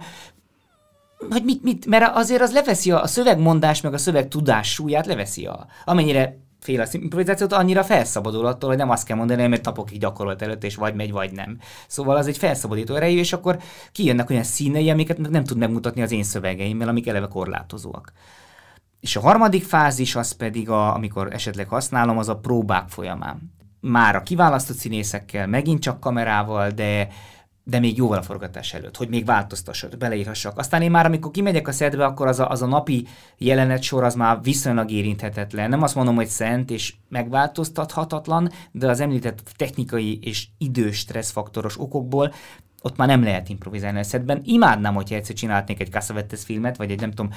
[1.30, 5.46] hogy mit, mit, mert azért az leveszi a, a szövegmondás, meg a szövegtudás súlyát, leveszi
[5.46, 9.98] a, amennyire fél az improvizációt, annyira felszabadul attól, hogy nem azt kell mondani, mert napokig
[9.98, 11.58] gyakorolt előtt, és vagy megy, vagy nem.
[11.86, 13.58] Szóval az egy felszabadító erejű, és akkor
[13.92, 18.12] kijönnek olyan színei, amiket nem tud megmutatni az én szövegeimmel, amik eleve korlátozóak.
[19.00, 23.56] És a harmadik fázis az pedig, a, amikor esetleg használom, az a próbák folyamán.
[23.80, 27.08] Már a kiválasztott színészekkel, megint csak kamerával, de
[27.68, 30.58] de még jóval a forgatás előtt, hogy még változtassak, beleírhassak.
[30.58, 33.06] Aztán én már, amikor kimegyek a szedbe, akkor az a, az a napi
[33.38, 35.68] jelenet sor az már viszonylag érinthetetlen.
[35.68, 42.32] Nem azt mondom, hogy szent és megváltoztathatatlan, de az említett technikai és idős stresszfaktoros okokból
[42.82, 44.40] ott már nem lehet improvizálni a szedben.
[44.44, 47.32] Imádnám, hogyha egyszer csinálnék egy Cassavetes filmet, vagy egy nem tudom,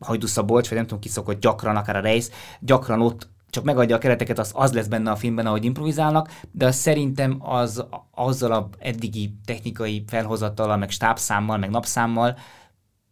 [0.00, 2.26] Hajdu Szabolcs, vagy nem tudom ki szokott gyakran, akár a Reis,
[2.60, 6.66] gyakran ott csak megadja a kereteket, az, az lesz benne a filmben, ahogy improvizálnak, de
[6.66, 12.38] az szerintem az azzal a eddigi technikai felhozattal, meg stábszámmal, meg napszámmal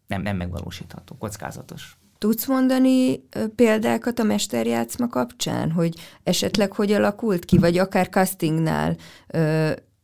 [0.07, 1.97] nem, nem megvalósítható, kockázatos.
[2.19, 3.23] Tudsz mondani
[3.55, 8.97] példákat a mesterjátszma kapcsán, hogy esetleg hogy alakult ki, vagy akár castingnál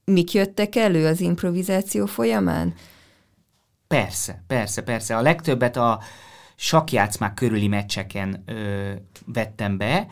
[0.05, 2.75] mik jöttek elő az improvizáció folyamán?
[3.87, 5.17] Persze, persze, persze.
[5.17, 6.01] A legtöbbet a,
[6.57, 8.91] sakjátszmák körüli meccseken ö,
[9.27, 10.07] vettem be,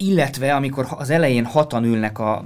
[0.00, 2.44] illetve amikor az elején hatan ülnek a,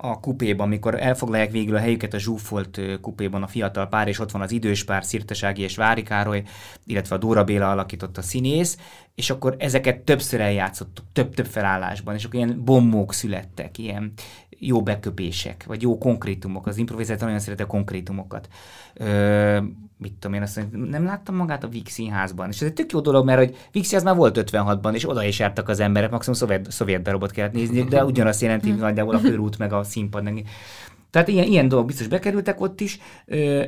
[0.00, 4.30] a kupéban, amikor elfoglalják végül a helyüket a zsúfolt kupéban a fiatal pár, és ott
[4.30, 6.42] van az idős pár, Szirtesági és Vári Károly,
[6.86, 8.78] illetve a Dóra Béla alakított a színész,
[9.14, 14.12] és akkor ezeket többször eljátszottuk, több-több felállásban, és akkor ilyen bombók születtek, ilyen
[14.48, 16.66] jó beköpések, vagy jó konkrétumok.
[16.66, 18.48] Az improvizáció nagyon szereti konkrétumokat.
[18.94, 19.58] Ö,
[20.00, 22.48] mit tudom én, azt mondja, nem láttam magát a Víg színházban.
[22.48, 25.24] És ez egy tök jó dolog, mert hogy Víg színház már volt 56-ban, és oda
[25.24, 29.20] is jártak az emberek, maximum szovjet, szovjet darabot kellett nézni, de ugyanazt jelenti nagyjából a
[29.20, 30.30] körút meg a színpad.
[31.10, 32.98] Tehát ilyen, ilyen dolgok biztos bekerültek ott is.
[33.26, 33.64] Ö,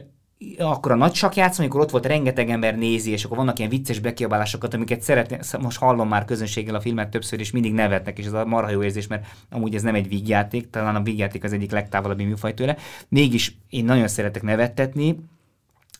[0.58, 3.98] akkor a nagy sakjátszom, amikor ott volt rengeteg ember nézi, és akkor vannak ilyen vicces
[3.98, 8.32] bekiabálásokat, amiket szeretném, most hallom már közönséggel a filmet többször, és mindig nevetnek, és ez
[8.32, 11.70] a marha jó érzés, mert amúgy ez nem egy vígjáték, talán a vígjáték az egyik
[11.70, 12.76] legtávolabbi műfaj tőle.
[13.08, 15.16] Mégis én nagyon szeretek nevettetni,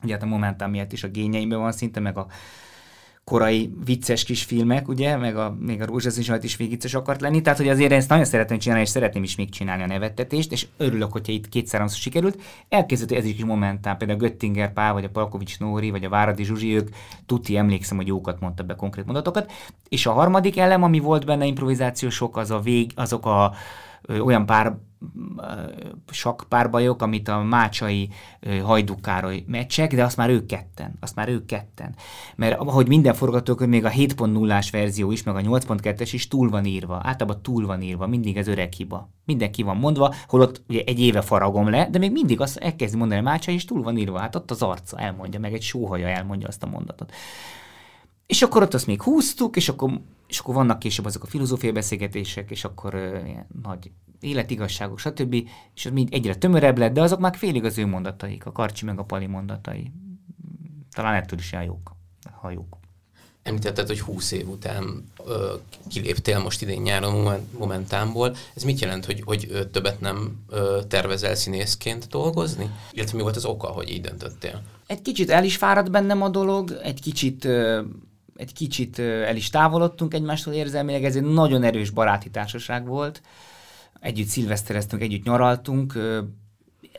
[0.03, 2.27] ugye hát a momentán miatt is a gényeimben van szinte, meg a
[3.25, 7.21] korai vicces kis filmek, ugye, meg a, még a rózsaszín sajt is még vicces akart
[7.21, 10.53] lenni, tehát hogy azért ezt nagyon szeretem csinálni, és szeretném is még csinálni a nevettetést,
[10.53, 12.43] és örülök, hogyha itt kétszer sikerült.
[12.69, 16.45] Elkezdett ez is momentán, például a Göttinger Pál, vagy a Palkovics Nóri, vagy a Váradi
[16.45, 16.88] Zsuzsi, ők
[17.27, 19.53] tuti emlékszem, hogy jókat mondtak be konkrét mondatokat.
[19.88, 23.55] És a harmadik elem, ami volt benne improvizációs sok, az a vég, azok a
[24.09, 24.77] olyan pár
[26.11, 28.09] sok párbajok, amit a Mácsai
[28.62, 29.11] Hajduk
[29.47, 31.95] meccsek, de azt már ők ketten, azt már ők ketten.
[32.37, 36.65] Mert ahogy minden forgatókönyv, még a 7.0-ás verzió is, meg a 8.2-es is túl van
[36.65, 39.11] írva, általában túl van írva, mindig ez öreg hiba.
[39.25, 43.21] Mindenki van mondva, holott ugye egy éve faragom le, de még mindig azt elkezdi mondani
[43.21, 46.49] a Mácsai, és túl van írva, hát ott az arca elmondja, meg egy sóhaja elmondja
[46.49, 47.12] azt a mondatot.
[48.33, 51.73] És akkor ott azt még húztuk, és akkor, és akkor vannak később azok a filozófiai
[51.73, 53.90] beszélgetések, és akkor uh, ilyen nagy
[54.21, 55.35] életigazságok, stb.
[55.75, 58.85] És az mind egyre tömörebb lett, de azok már félig az ő mondataik, a Karcsi
[58.85, 59.92] meg a Pali mondatai.
[60.95, 61.97] Talán ettől is jók,
[62.40, 62.79] ha jók.
[63.42, 65.55] Említetted, hogy 20 év után ö,
[65.88, 68.37] kiléptél most idén nyáron momentámból.
[68.55, 72.71] Ez mit jelent, hogy, hogy többet nem ö, tervezel színészként dolgozni?
[72.92, 74.62] Illetve mi volt az oka, hogy így döntöttél?
[74.87, 77.83] Egy kicsit el is fáradt bennem a dolog, egy kicsit ö,
[78.37, 83.23] egy kicsit el is távolodtunk egymástól érzelmileg, ez egy nagyon erős baráti társaság volt
[84.01, 85.99] együtt szilvesztereztünk, együtt nyaraltunk.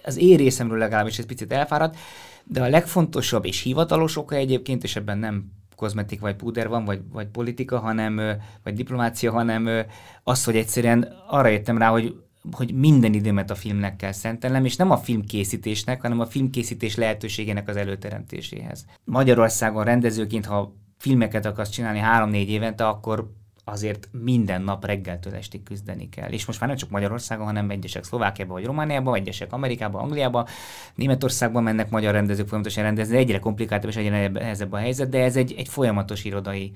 [0.03, 1.97] Az én részemről legalábbis ez picit elfáradt,
[2.43, 7.01] de a legfontosabb és hivatalos oka egyébként, és ebben nem kozmetik vagy púder van, vagy,
[7.11, 8.21] vagy politika, hanem,
[8.63, 9.85] vagy diplomácia, hanem
[10.23, 12.15] az, hogy egyszerűen arra jöttem rá, hogy
[12.51, 17.67] hogy minden időmet a filmnek kell szentelnem, és nem a filmkészítésnek, hanem a filmkészítés lehetőségének
[17.67, 18.85] az előteremtéséhez.
[19.03, 23.31] Magyarországon rendezőként, ha filmeket akarsz csinálni három-négy évente, akkor
[23.63, 26.29] azért minden nap reggeltől estig küzdeni kell.
[26.29, 30.47] És most már nem csak Magyarországon, hanem egyesek Szlovákiában vagy Romániában, egyesek Amerikában, Angliában,
[30.95, 35.35] Németországban mennek magyar rendezők folyamatosan rendezni, egyre komplikáltabb és egyre nehezebb a helyzet, de ez
[35.35, 36.71] egy, egy folyamatos irodai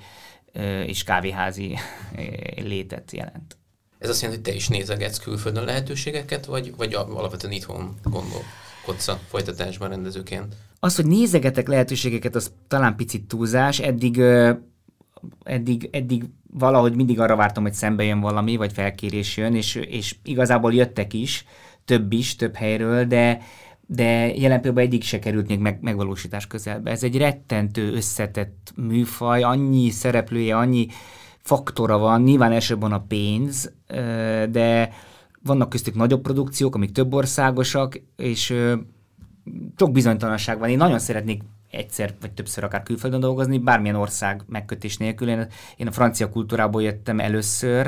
[0.86, 1.78] és kávéházi
[2.56, 3.58] létet jelent.
[4.00, 9.20] Ez azt jelenti, hogy te is nézegetsz külföldön lehetőségeket, vagy, vagy alapvetően itthon gondolkodsz a
[9.28, 10.56] folytatásban rendezőként?
[10.80, 13.80] Az, hogy nézegetek lehetőségeket, az talán picit túlzás.
[13.80, 14.22] Eddig
[15.44, 20.16] eddig, eddig valahogy mindig arra vártam, hogy szembe jön valami, vagy felkérés jön, és, és
[20.24, 21.46] igazából jöttek is,
[21.86, 23.42] több is, több helyről, de,
[23.86, 26.92] de jelen pillanatban egyik se került még meg, megvalósítás közelbe.
[26.92, 30.88] Ez egy rettentő összetett műfaj, annyi szereplője, annyi
[31.42, 33.72] faktora van, nyilván elsősorban a pénz,
[34.50, 34.90] de
[35.44, 38.54] vannak köztük nagyobb produkciók, amik több országosak, és
[39.78, 40.70] sok bizonytalanság van.
[40.70, 45.30] Én nagyon szeretnék egyszer vagy többször akár külföldön dolgozni, bármilyen ország megkötés nélkül.
[45.30, 47.84] Én, én a francia kultúrából jöttem először,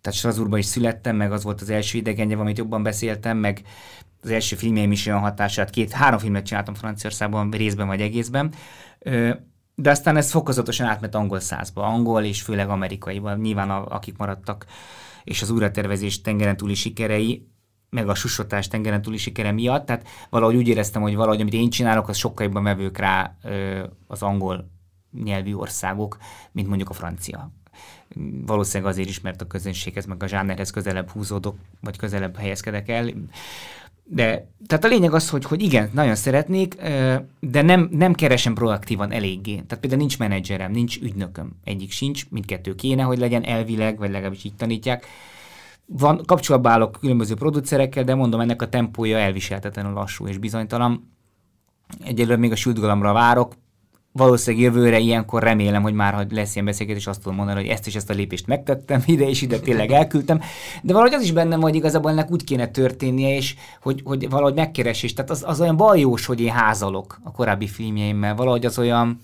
[0.00, 3.62] tehát Strasbourgban is születtem, meg az volt az első idegen amit jobban beszéltem, meg
[4.22, 8.52] az első filmjeim is olyan hatását, két, három filmet csináltam Franciaországban, részben vagy egészben.
[9.74, 13.38] De aztán ez fokozatosan átment angol százba, angol és főleg amerikaiban.
[13.38, 14.66] Nyilván a, akik maradtak,
[15.24, 17.46] és az újratervezés tengeren túli sikerei,
[17.92, 21.70] meg a susotás tengeren túli sikere miatt, tehát valahogy úgy éreztem, hogy valahogy amit én
[21.70, 23.36] csinálok, az sokkal jobban mevők rá
[24.06, 24.70] az angol
[25.24, 26.16] nyelvű országok,
[26.52, 27.50] mint mondjuk a francia.
[28.46, 33.10] Valószínűleg azért is, mert a közönséghez, meg a zsánerhez közelebb húzódok, vagy közelebb helyezkedek el.
[34.04, 36.74] De, tehát a lényeg az, hogy, hogy igen, nagyon szeretnék,
[37.40, 39.54] de nem, nem keresem proaktívan eléggé.
[39.54, 44.44] Tehát például nincs menedzserem, nincs ügynököm, egyik sincs, mindkettő kéne, hogy legyen elvileg, vagy legalábbis
[44.44, 45.06] így tanítják
[45.86, 51.10] van, kapcsolatba állok különböző producerekkel, de mondom, ennek a tempója elviselhetetlenül lassú és bizonytalan.
[52.04, 53.54] Egyelőre még a sültgalamra várok,
[54.12, 57.86] valószínűleg jövőre ilyenkor remélem, hogy már ha lesz ilyen beszélgetés, azt tudom mondani, hogy ezt
[57.86, 60.40] és ezt a lépést megtettem, ide és ide tényleg elküldtem.
[60.82, 64.54] De valahogy az is bennem, hogy igazából ennek úgy kéne történnie, és hogy, hogy valahogy
[64.54, 65.12] megkeresés.
[65.12, 68.34] Tehát az, az olyan bajós, hogy én házalok a korábbi filmjeimmel.
[68.34, 69.20] Valahogy az olyan,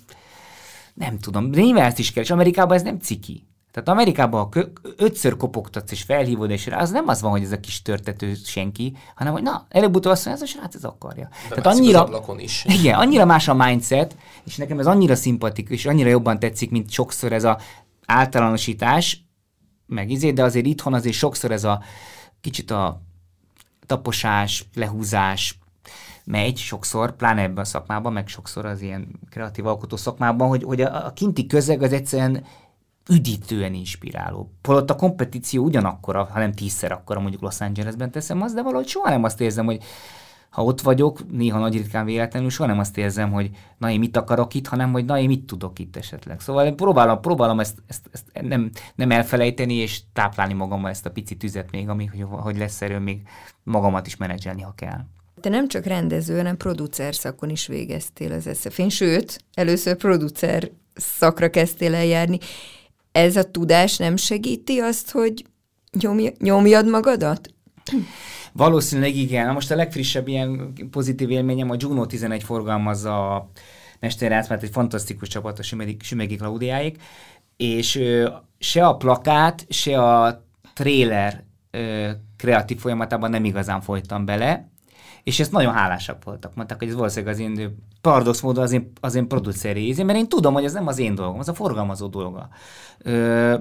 [0.95, 3.48] nem tudom, de nyilván ezt is kell, és Amerikában ez nem ciki.
[3.71, 4.61] Tehát Amerikában, ha
[4.97, 8.35] ötször kopogtatsz és felhívod, és rá, az nem az van, hogy ez a kis törtető
[8.45, 11.29] senki, hanem hogy na, előbb-utóbb azt mondja, ez a srác ez akarja.
[11.49, 12.65] De Tehát annyira, is.
[12.81, 16.91] Igen, annyira más a mindset, és nekem ez annyira szimpatikus, és annyira jobban tetszik, mint
[16.91, 17.59] sokszor ez a
[18.07, 19.27] általánosítás,
[19.87, 21.83] meg izé, de azért itthon azért sokszor ez a
[22.41, 23.01] kicsit a
[23.87, 25.59] taposás, lehúzás,
[26.25, 30.81] megy sokszor, pláne ebben a szakmában, meg sokszor az ilyen kreatív alkotó szakmában, hogy, hogy
[30.81, 32.45] a, a kinti közeg az egyszerűen
[33.09, 34.51] üdítően inspiráló.
[34.63, 38.87] Holott a kompetíció ugyanakkor, ha nem tízszer akkora, mondjuk Los Angelesben teszem azt, de valahogy
[38.87, 39.83] soha nem azt érzem, hogy
[40.51, 44.17] ha ott vagyok, néha nagy ritkán véletlenül, soha nem azt érzem, hogy na én mit
[44.17, 46.41] akarok itt, hanem hogy na én mit tudok itt esetleg.
[46.41, 51.11] Szóval én próbálom, próbálom ezt, ezt, ezt nem, nem elfelejteni, és táplálni magammal ezt a
[51.11, 53.23] pici tüzet még, ami, hogy, hogy lesz erő még
[53.63, 55.01] magamat is menedzselni, ha kell.
[55.41, 61.51] Te nem csak rendező, hanem producer szakon is végeztél az SF-én, sőt, először producer szakra
[61.51, 62.39] kezdtél el.
[63.19, 65.45] Ez a tudás nem segíti azt, hogy
[66.01, 67.49] nyomj, nyomjad magadat?
[68.53, 69.47] Valószínűleg igen.
[69.47, 73.51] Na most a legfrissebb ilyen pozitív élményem a Juno 11 forgalmazza a
[74.01, 75.63] Mester mert egy fantasztikus csapat a
[76.03, 77.03] Sümegi Klaudiáik,
[77.57, 80.45] és ö, se a plakát, se a
[80.75, 81.45] trailer
[82.37, 84.69] kreatív folyamatában nem igazán folytam bele,
[85.23, 86.55] és ezt nagyon hálásak voltak.
[86.55, 90.29] Mondták, hogy ez valószínűleg az én paradox módon az én, az én produceri mert én
[90.29, 92.49] tudom, hogy ez nem az én dolgom, az a forgalmazó dolga.
[92.99, 93.55] Ö,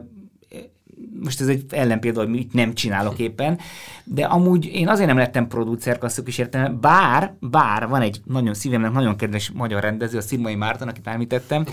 [1.23, 3.59] most ez egy ellenpélda, hogy mit nem csinálok éppen,
[4.03, 8.91] de amúgy én azért nem lettem producer is értem, bár, bár van egy nagyon szívemnek
[8.91, 11.65] nagyon kedves magyar rendező, a Szirmai Márton, akit említettem,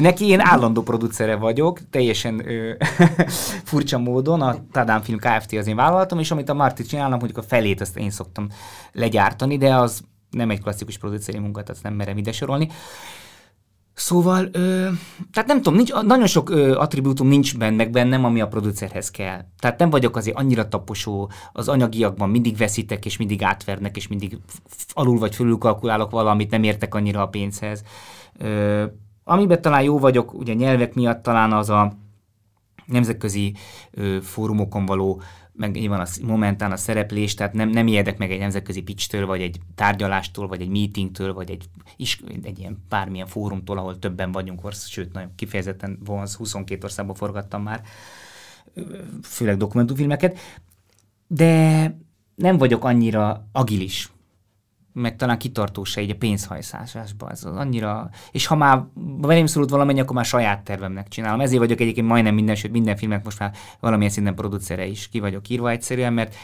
[0.00, 2.72] neki én állandó producere vagyok, teljesen ö,
[3.70, 5.52] furcsa módon, a Tadán Film Kft.
[5.52, 8.48] az én vállalatom, és amit a Marti csinálnak, mondjuk a felét azt én szoktam
[8.92, 12.68] legyártani, de az nem egy klasszikus produceri munka, tehát nem merem ide sorolni.
[13.94, 14.88] Szóval, ö,
[15.32, 19.44] tehát nem tudom, nincs, nagyon sok ö, attribútum nincs benne, bennem, ami a producerhez kell.
[19.58, 24.38] Tehát nem vagyok azért annyira taposó, az anyagiakban mindig veszítek, és mindig átvernek, és mindig
[24.92, 27.82] alul vagy fölül kalkulálok valamit, nem értek annyira a pénzhez.
[28.38, 28.84] Ö,
[29.24, 31.92] amiben talán jó vagyok, ugye nyelvek miatt talán az a
[32.86, 33.54] nemzetközi
[33.90, 35.22] ö, fórumokon való
[35.52, 39.40] meg nyilván a momentán a szereplés, tehát nem, nem ijedek meg egy nemzetközi pitchtől, vagy
[39.40, 41.64] egy tárgyalástól, vagy egy meetingtől, vagy egy,
[41.96, 47.14] is, egy ilyen bármilyen fórumtól, ahol többen vagyunk, orsz, sőt, nagyon kifejezetten vonz, 22 országban
[47.14, 47.82] forgattam már,
[49.22, 50.38] főleg dokumentumfilmeket,
[51.26, 51.94] de
[52.34, 54.12] nem vagyok annyira agilis,
[54.92, 57.30] meg talán kitartó se így a pénzhajszásásba.
[57.30, 58.10] Ez az annyira...
[58.30, 58.84] És ha már
[59.20, 61.40] velém szorult valamennyi, akkor már saját tervemnek csinálom.
[61.40, 65.20] Ezért vagyok egyébként majdnem minden, sőt minden filmek most már valamilyen szinten producere is ki
[65.20, 66.34] vagyok írva egyszerűen, mert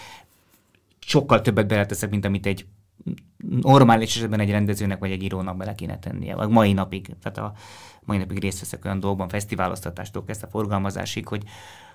[1.00, 2.66] sokkal többet beleteszek, mint amit egy
[3.60, 6.34] normális esetben egy rendezőnek vagy egy írónak bele kéne tennie.
[6.34, 7.52] Vagy mai napig, tehát a
[8.04, 11.42] mai napig részt veszek olyan dolgokban, fesztiváloztatástól kezdve forgalmazásig, hogy,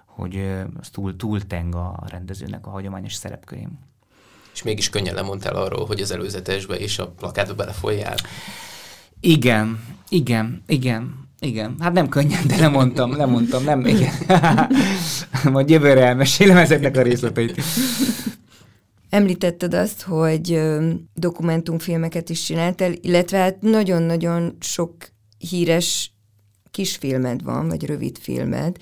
[0.05, 3.79] hogy túl, túl teng a rendezőnek a hagyományos szerepkörén
[4.53, 8.15] és mégis könnyen lemondtál arról, hogy az előzetesbe és a plakátba belefolyjál.
[9.19, 11.21] Igen, igen, igen.
[11.39, 14.13] Igen, hát nem könnyen, de lemondtam, lemondtam, nem, igen.
[15.53, 17.61] Majd jövőre elmesélem ezeknek a részleteit.
[19.09, 20.61] Említetted azt, hogy
[21.13, 24.95] dokumentumfilmeket is csináltál, illetve hát nagyon-nagyon sok
[25.37, 26.13] híres
[26.71, 28.77] kisfilmed van, vagy rövidfilmed.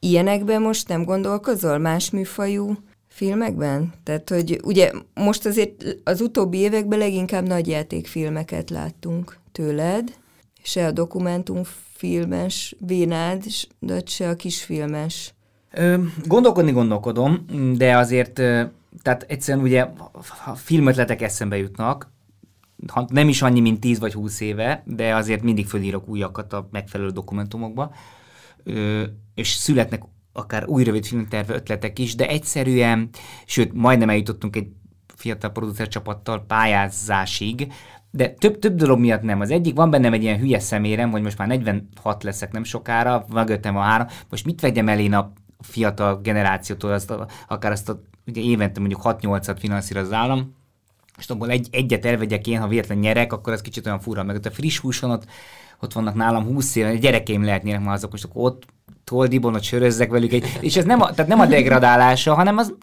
[0.00, 2.76] Ilyenekben most nem gondolkozol más műfajú
[3.16, 3.92] filmekben?
[4.02, 10.16] Tehát, hogy ugye most azért az utóbbi években leginkább nagyjátékfilmeket láttunk tőled,
[10.62, 13.44] se a dokumentumfilmes vénád,
[13.78, 15.34] de se a kisfilmes.
[15.70, 17.46] Ö, gondolkodni gondolkodom,
[17.76, 18.32] de azért,
[19.02, 19.86] tehát egyszerűen ugye
[20.44, 22.12] a filmötletek eszembe jutnak,
[23.08, 27.10] nem is annyi, mint 10 vagy 20 éve, de azért mindig fölírok újakat a megfelelő
[27.10, 27.94] dokumentumokba,
[29.34, 30.02] és születnek
[30.36, 33.08] akár új rövid filmterve ötletek is, de egyszerűen,
[33.46, 34.68] sőt, majdnem eljutottunk egy
[35.14, 37.72] fiatal producer csapattal pályázásig,
[38.10, 39.40] de több, több dolog miatt nem.
[39.40, 43.24] Az egyik, van bennem egy ilyen hülye szemérem, hogy most már 46 leszek nem sokára,
[43.32, 47.88] mögöttem a három, most mit vegyem el én a fiatal generációtól, azt a, akár azt
[47.88, 50.54] a, ugye évente mondjuk 6-8-at finanszíroz az állam,
[51.18, 54.46] és abból egy, egyet elvegyek én, ha véletlen nyerek, akkor az kicsit olyan fura, meg
[54.46, 55.10] a friss húson
[55.80, 58.66] ott vannak nálam 20 éve, gyerekeim lehetnének már azok, akkor ott
[59.04, 60.32] toldibon, ott sörözzek velük.
[60.32, 62.74] Egy, és ez nem a, tehát nem a degradálása, hanem az,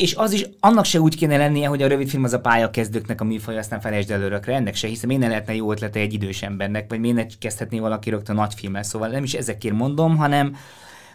[0.00, 3.20] és az is, annak se úgy kéne lennie, hogy a rövid film az a pályakezdőknek
[3.20, 4.54] a műfaj, aztán felejtsd el örökre.
[4.54, 7.78] Ennek se hiszem, én ne lehetne jó ötlete egy idős embernek, vagy miért ne kezdhetné
[7.78, 8.82] valaki rögtön nagy filmmel.
[8.82, 10.56] Szóval nem is ezekért mondom, hanem,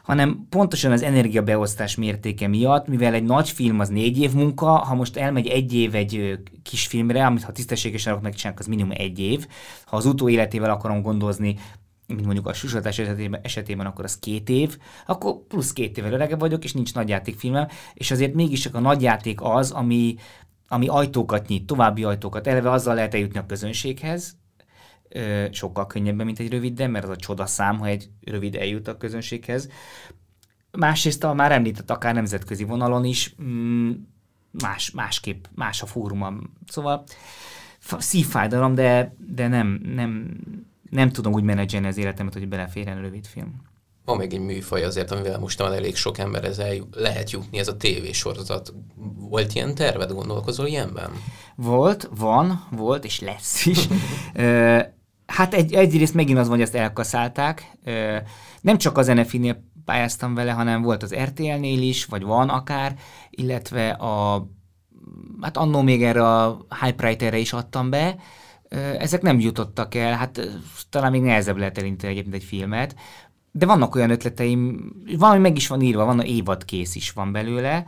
[0.05, 4.95] hanem pontosan az energiabeosztás mértéke miatt, mivel egy nagy film az négy év munka, ha
[4.95, 9.19] most elmegy egy év egy kis filmre, amit ha tisztességesen akarok megcsinálni, az minimum egy
[9.19, 9.47] év.
[9.85, 11.55] Ha az utóéletével akarom gondozni,
[12.07, 16.39] mint mondjuk a susatás esetében, esetében, akkor az két év, akkor plusz két évvel öregebb
[16.39, 20.15] vagyok, és nincs nagyjátékfilmem, és azért mégis csak a nagyjáték az, ami,
[20.67, 22.47] ami ajtókat nyit, további ajtókat.
[22.47, 24.35] Eleve azzal lehet eljutni a közönséghez,
[25.51, 29.69] sokkal könnyebben, mint egy rövid, mert az a csodaszám, ha egy rövid eljut a közönséghez.
[30.71, 33.91] Másrészt, a már említett, akár nemzetközi vonalon is, mm,
[34.51, 36.53] más, másképp, más a fórumom.
[36.67, 37.03] Szóval
[37.97, 40.37] szívfájdalom, de, de nem, nem,
[40.89, 43.61] nem tudom úgy menedzselni az életemet, hogy beleférjen rövid film.
[44.05, 47.67] Van még egy műfaj azért, amivel most már elég sok emberhez el lehet jutni, ez
[47.67, 48.73] a tévésorozat.
[49.17, 51.11] Volt ilyen terved, gondolkozol ilyenben?
[51.55, 53.87] Volt, van, volt, és lesz is.
[55.25, 57.71] hát egy, egyrészt megint az van, hogy ezt elkaszálták.
[58.61, 62.95] Nem csak az NFI-nél pályáztam vele, hanem volt az RTL-nél is, vagy van akár,
[63.29, 64.47] illetve a
[65.41, 68.15] hát annó még erre a Hypewriter-re is adtam be,
[68.99, 70.49] ezek nem jutottak el, hát
[70.89, 72.95] talán még nehezebb lehet elindítani egyébként egy filmet,
[73.51, 77.31] de vannak olyan ötleteim, valami meg is van írva, van a évad kész is van
[77.31, 77.85] belőle,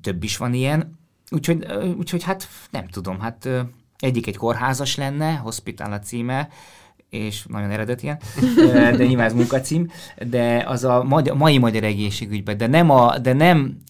[0.00, 0.98] több is van ilyen,
[1.30, 1.66] úgyhogy,
[1.98, 3.48] úgyhogy hát nem tudom, hát
[4.04, 6.48] egyik egy kórházas lenne, Hospital a címe,
[7.10, 8.18] és nagyon eredetien,
[8.98, 9.90] de nyilván ez munkacím,
[10.28, 13.82] de az a mai magyar egészségügyben, de nem, a, de nem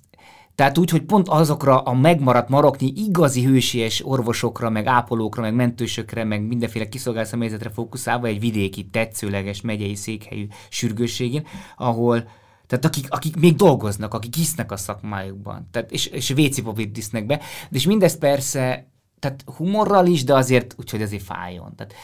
[0.54, 6.24] tehát úgy, hogy pont azokra a megmaradt maroknyi igazi hősies orvosokra, meg ápolókra, meg mentősökre,
[6.24, 11.46] meg mindenféle kiszolgált személyzetre fókuszálva egy vidéki, tetszőleges megyei székhelyű sürgősségén,
[11.76, 12.28] ahol
[12.66, 17.40] tehát akik, akik még dolgoznak, akik hisznek a szakmájukban, tehát, és, és vécipopit disznek be,
[17.70, 18.86] és mindezt persze,
[19.24, 21.74] tehát humorral is, de azért úgyhogy azért fájjon.
[21.76, 21.94] Tehát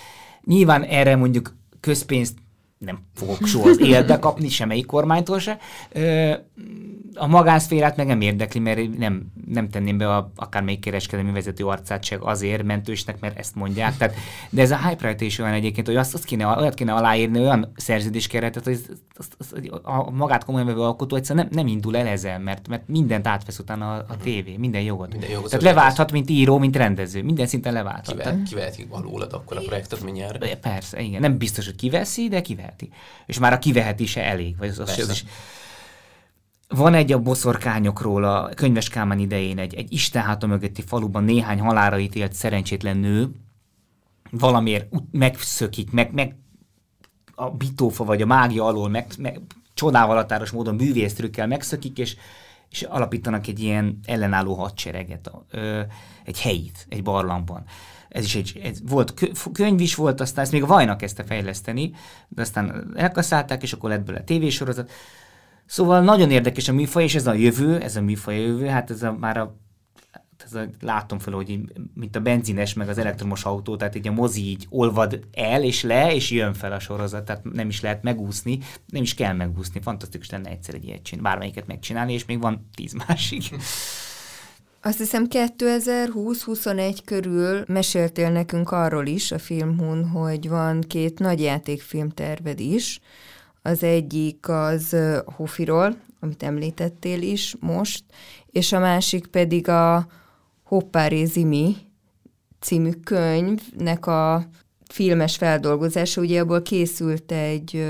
[0.45, 2.39] nyilván erre mondjuk közpénzt
[2.85, 5.59] nem fogok soha az életbe kapni, semmelyik kormánytól se.
[7.15, 12.05] A magánszférát meg nem érdekli, mert nem, nem tenném be a, akármelyik kereskedelmi vezető arcát
[12.05, 13.97] se azért mentősnek, mert ezt mondják.
[13.97, 14.15] Tehát,
[14.51, 17.73] de ez a hype is olyan egyébként, hogy azt, azt kéne, olyat kéne aláírni, olyan
[17.77, 18.81] szerződéskeretet, hogy
[19.17, 22.89] azt, azt, a magát komolyan vevő alkotó egyszerűen nem, nem indul el ezzel, mert, mert
[22.89, 25.11] mindent átvesz utána a, a tévé, minden jogot.
[25.11, 28.17] Minden jogot Tehát leválthat, mint író, mint rendező, minden szinten leválthat.
[28.17, 30.57] Kivel, kivehetik valólad akkor a projektet mindjárt?
[30.57, 31.21] Persze, igen.
[31.21, 32.41] Nem biztos, hogy kiveszi, de
[32.77, 32.91] kiveheti.
[33.27, 34.57] És már a kivehetése elég.
[34.57, 35.25] Vagy az, az, az is,
[36.69, 41.99] van egy a boszorkányokról a könyves Kálmán idején, egy, egy Istenháta mögötti faluban néhány halára
[41.99, 43.31] ítélt szerencsétlen nő
[44.31, 46.37] valamiért megszökik, meg, meg
[47.35, 49.41] a bitófa vagy a mágia alól meg, meg
[49.75, 52.17] csodával határos módon bűvésztrükkel megszökik, és,
[52.71, 55.81] és alapítanak egy ilyen ellenálló hadsereget, ö,
[56.25, 57.65] egy helyit, egy barlangban.
[58.11, 61.93] Ez is egy, ez volt könyv is volt, aztán ezt még a Vajnak kezdte fejleszteni,
[62.29, 64.91] de aztán elkaszálták, és akkor lett belőle tévésorozat.
[65.67, 68.91] Szóval nagyon érdekes a műfaj, és ez a jövő, ez a műfaj a jövő, hát
[68.91, 69.57] ez a, már a
[70.45, 74.09] ez a, látom fel, hogy így, mint a benzines, meg az elektromos autó, tehát így
[74.09, 77.81] a mozi így olvad el és le, és jön fel a sorozat, tehát nem is
[77.81, 82.25] lehet megúszni, nem is kell megúszni, fantasztikus lenne egyszer egy ilyet csinálni, bármelyiket megcsinálni, és
[82.25, 83.43] még van tíz másik.
[84.83, 92.09] Azt hiszem 2020-21 körül meséltél nekünk arról is a Filmhun, hogy van két nagy játékfilm
[92.09, 93.01] terved is,
[93.63, 98.05] az egyik az Hofiról, amit említettél is most,
[98.51, 100.07] és a másik pedig a
[100.63, 101.77] Hoppáré Zimi
[102.61, 104.47] című könyvnek a
[104.89, 106.21] filmes feldolgozása.
[106.21, 107.87] Ugye abból készült egy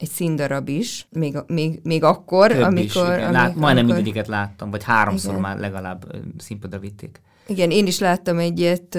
[0.00, 2.84] egy színdarab is, még, még, még akkor, Több amikor...
[2.84, 3.06] Is, igen.
[3.06, 3.84] amikor Lát, majdnem amikor...
[3.84, 5.42] mindegyiket láttam, vagy háromszor igen.
[5.42, 6.04] már legalább
[6.38, 7.20] színpadra vitték.
[7.46, 8.98] Igen, én is láttam egyet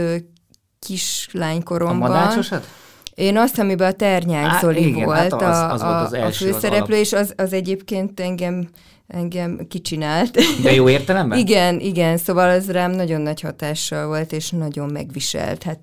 [0.80, 2.12] kislánykoromban.
[2.12, 2.68] A madácsosat?
[3.16, 6.50] Én azt, amiben a Ternyák Zoli igen, volt, hát az, az a, volt az első,
[6.50, 8.70] a főszereplő, az és az, az egyébként engem
[9.08, 10.38] engem kicsinált.
[10.64, 11.38] De jó értelemben?
[11.46, 15.80] igen, igen, szóval ez rám nagyon nagy hatással volt, és nagyon megviselt, hát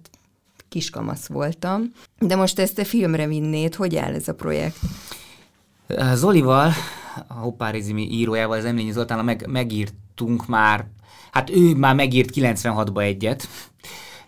[0.78, 1.92] kiskamasz voltam.
[2.18, 4.78] De most ezt a filmre vinnéd, hogy áll ez a projekt?
[6.14, 6.72] Zolival,
[7.26, 10.86] a Hoppárizimi írójával, az Emlényi Zoltán, meg, megírtunk már,
[11.30, 13.48] hát ő már megírt 96-ba egyet,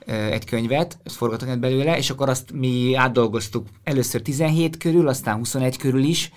[0.07, 6.03] egy könyvet, forgatókönyvet belőle, és akkor azt mi átdolgoztuk először 17 körül, aztán 21 körül
[6.03, 6.32] is,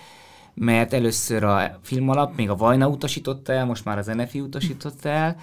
[0.54, 5.10] mert először a film alap még a Vajna utasította el, most már az NFI utasította
[5.10, 5.36] el,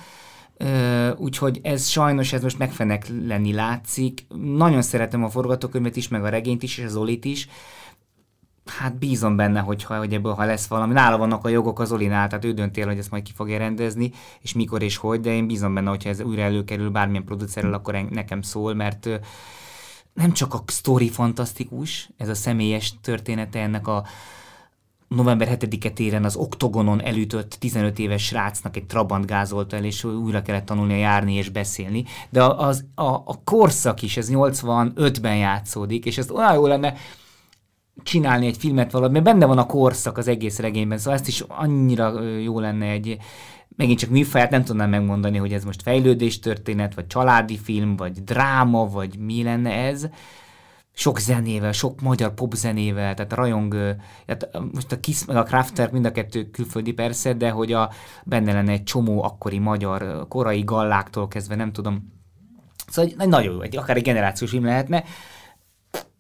[1.16, 4.26] úgyhogy ez sajnos ez most megfenek lenni látszik.
[4.54, 7.48] Nagyon szeretem a forgatókönyvet is, meg a regényt is, és az Olit is,
[8.78, 10.92] hát bízom benne, hogy, hogy ebből ha lesz valami.
[10.92, 13.58] Nála vannak a jogok az Olinál, tehát ő dönti el, hogy ezt majd ki fogja
[13.58, 17.72] rendezni, és mikor és hogy, de én bízom benne, hogyha ez újra előkerül bármilyen producerrel,
[17.72, 19.08] akkor nekem szól, mert
[20.12, 24.04] nem csak a sztori fantasztikus, ez a személyes története ennek a
[25.16, 30.42] november 7-e téren az oktogonon elütött 15 éves srácnak egy trabant gázolta el, és újra
[30.42, 32.04] kellett tanulnia járni és beszélni.
[32.28, 36.94] De az, a, a korszak is, ez 85-ben játszódik, és ez olyan jó lenne,
[38.02, 41.44] csinálni egy filmet valahogy, mert benne van a korszak az egész regényben, szóval ezt is
[41.48, 43.16] annyira jó lenne egy,
[43.76, 48.24] megint csak műfaját nem tudnám megmondani, hogy ez most fejlődés történet, vagy családi film, vagy
[48.24, 50.08] dráma, vagy mi lenne ez.
[50.92, 56.04] Sok zenével, sok magyar popzenével, tehát rajong, tehát most a Kiss meg a Crafter mind
[56.04, 57.90] a kettő külföldi persze, de hogy a,
[58.24, 62.12] benne lenne egy csomó akkori magyar, korai galláktól kezdve, nem tudom.
[62.88, 65.04] Szóval nagyon jó, egy, akár egy generációs film lehetne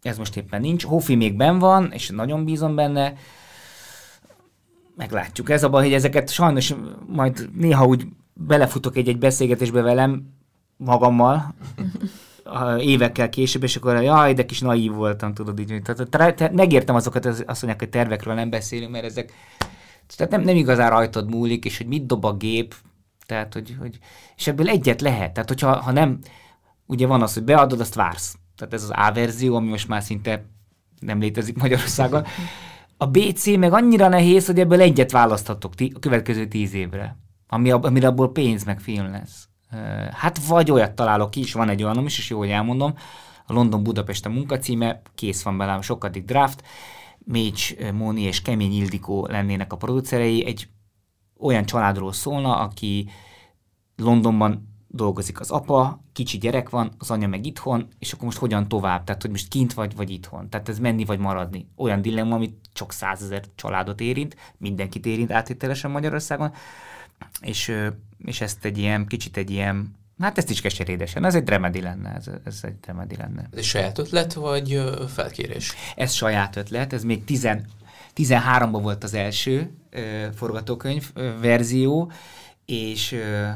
[0.02, 0.84] ez most éppen nincs.
[0.84, 3.14] Hofi még ben van, és nagyon bízom benne.
[4.96, 5.50] Meglátjuk.
[5.50, 6.74] Ez a baj, hogy ezeket sajnos
[7.06, 10.34] majd néha úgy belefutok egy-egy beszélgetésbe velem,
[10.76, 11.54] magammal,
[12.78, 15.82] évekkel később, és akkor jaj, de kis naív voltam, tudod így.
[16.10, 19.32] Tehát megértem azokat, azt mondják, hogy tervekről nem beszélünk, mert ezek
[20.16, 22.74] tehát nem, nem igazán rajtad múlik, és hogy mit dob a gép,
[23.26, 23.98] Tehát, hogy, hogy,
[24.36, 25.32] és ebből egyet lehet.
[25.32, 26.18] Tehát, hogyha ha nem,
[26.86, 28.36] ugye van az, hogy beadod, azt vársz.
[28.56, 30.44] Tehát ez az A verzió, ami most már szinte
[30.98, 32.24] nem létezik Magyarországon.
[32.96, 37.16] A BC meg annyira nehéz, hogy ebből egyet választhatok a következő tíz évre,
[37.48, 39.48] ami, amire abból pénz meg film lesz.
[40.12, 42.94] Hát vagy olyat találok ki, és van egy olyanom is, és jó, hogy elmondom,
[43.46, 46.62] a London Budapest a munkacíme, kész van belám sokadik draft,
[47.18, 50.68] Mécs Móni és Kemény Ildikó lennének a producerei, egy
[51.38, 53.08] olyan családról szólna, aki
[53.96, 58.68] Londonban dolgozik az apa, kicsi gyerek van, az anya meg itthon, és akkor most hogyan
[58.68, 59.04] tovább?
[59.04, 60.48] Tehát, hogy most kint vagy, vagy itthon.
[60.48, 61.68] Tehát ez menni vagy maradni.
[61.76, 66.52] Olyan dilemma, amit csak százezer családot érint, mindenkit érint áttételesen Magyarországon,
[67.40, 67.72] és,
[68.24, 72.14] és ezt egy ilyen, kicsit egy ilyen, hát ezt is keserédesen, ez egy remedi lenne,
[72.14, 73.48] ez, ez egy remedi lenne.
[73.56, 74.82] Ez saját ötlet, vagy
[75.14, 75.74] felkérés?
[75.96, 77.48] Ez saját ötlet, ez még 10,
[78.16, 82.12] 13-ban volt az első ö, forgatókönyv ö, verzió,
[82.64, 83.48] és ö,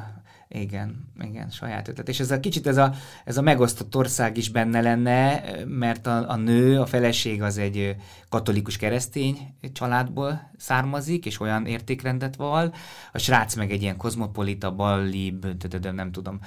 [0.54, 2.08] igen, igen, saját ötlet.
[2.08, 2.94] És ez a kicsit ez a,
[3.24, 7.96] ez a megosztott ország is benne lenne, mert a, a nő, a feleség az egy
[8.28, 12.74] katolikus keresztény családból származik, és olyan értékrendet val.
[13.12, 15.46] A srác meg egy ilyen kozmopolita, ballib,
[15.82, 16.38] nem tudom,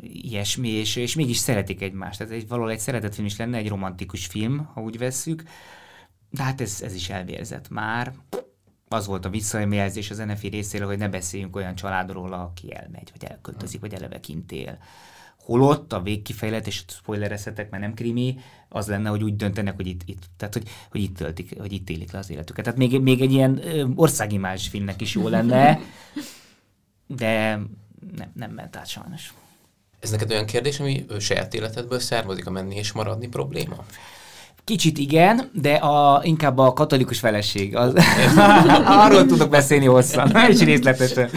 [0.00, 2.20] ilyesmi, és, és mégis szeretik egymást.
[2.20, 5.42] Ez egy, valahol egy szeretetfilm is lenne, egy romantikus film, ha úgy vesszük.
[6.30, 8.12] De hát ez, ez is elvérzett már
[8.88, 13.30] az volt a visszajelzés az NFI részéről, hogy ne beszéljünk olyan családról, aki elmegy, vagy
[13.30, 14.78] elköltözik, vagy eleve kint él.
[15.38, 20.00] Holott a végkifejlet, és spoilerezhetek, mert nem krimi, az lenne, hogy úgy döntenek, hogy itt,
[20.04, 22.64] itt tehát hogy, hogy itt töltik, hogy itt élik le az életüket.
[22.64, 23.62] Tehát még, még egy ilyen
[23.94, 25.80] országimázs filmnek is jó lenne,
[27.06, 27.60] de
[28.16, 29.34] nem, nem ment át sajnos.
[30.00, 33.84] Ez neked olyan kérdés, ami saját életedből származik, a menni és maradni probléma?
[34.66, 37.76] Kicsit igen, de a, inkább a katolikus feleség.
[37.76, 37.94] Az,
[39.04, 41.30] arról tudok beszélni hosszan, és részletesen,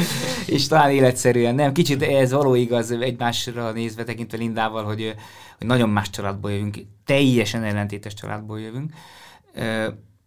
[0.45, 1.55] és talán életszerűen.
[1.55, 5.15] Nem, kicsit ez való igaz egymásra nézve tekintve Lindával, hogy,
[5.57, 8.93] hogy nagyon más családból jövünk, teljesen ellentétes családból jövünk.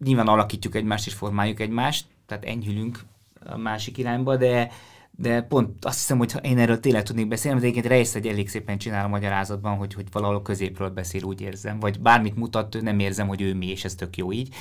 [0.03, 2.99] Nyilván alakítjuk egymást és formáljuk egymást, tehát enyhülünk
[3.45, 4.71] a másik irányba, de,
[5.17, 8.49] de pont azt hiszem, hogy én erről tényleg tudnék beszélni, mert egyébként Reis egy elég
[8.49, 12.99] szépen csinál a magyarázatban, hogy, hogy valahol középről beszél, úgy érzem, vagy bármit mutat, nem
[12.99, 14.55] érzem, hogy ő mi, és ez tök jó így.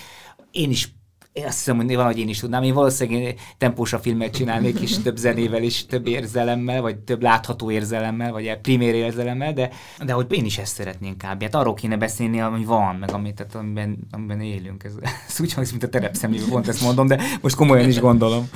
[0.51, 0.95] Én is
[1.33, 2.63] én azt hiszem, hogy valahogy én is tudnám.
[2.63, 8.33] Én valószínűleg tempósa filmet csinálnék is több zenével és több érzelemmel, vagy több látható érzelemmel,
[8.33, 9.71] vagy primér érzelemmel, de,
[10.05, 11.43] de hogy én is ezt szeretném kb.
[11.43, 14.85] Hát arról kéne beszélni, ami van, meg amit, tehát amiben, amiben élünk.
[14.85, 14.93] Ez,
[15.29, 18.49] ez úgy hangzik, mint a terepszemléből, pont ezt mondom, de most komolyan is gondolom.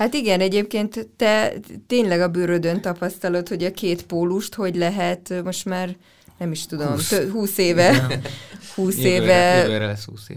[0.00, 1.52] Hát igen, egyébként te
[1.86, 5.96] tényleg a bőrödön tapasztalod, hogy a két pólust hogy lehet most már,
[6.38, 8.06] nem is tudom, 20, tö- 20 éve,
[8.74, 10.36] 20 éve jövőre lesz 20 év.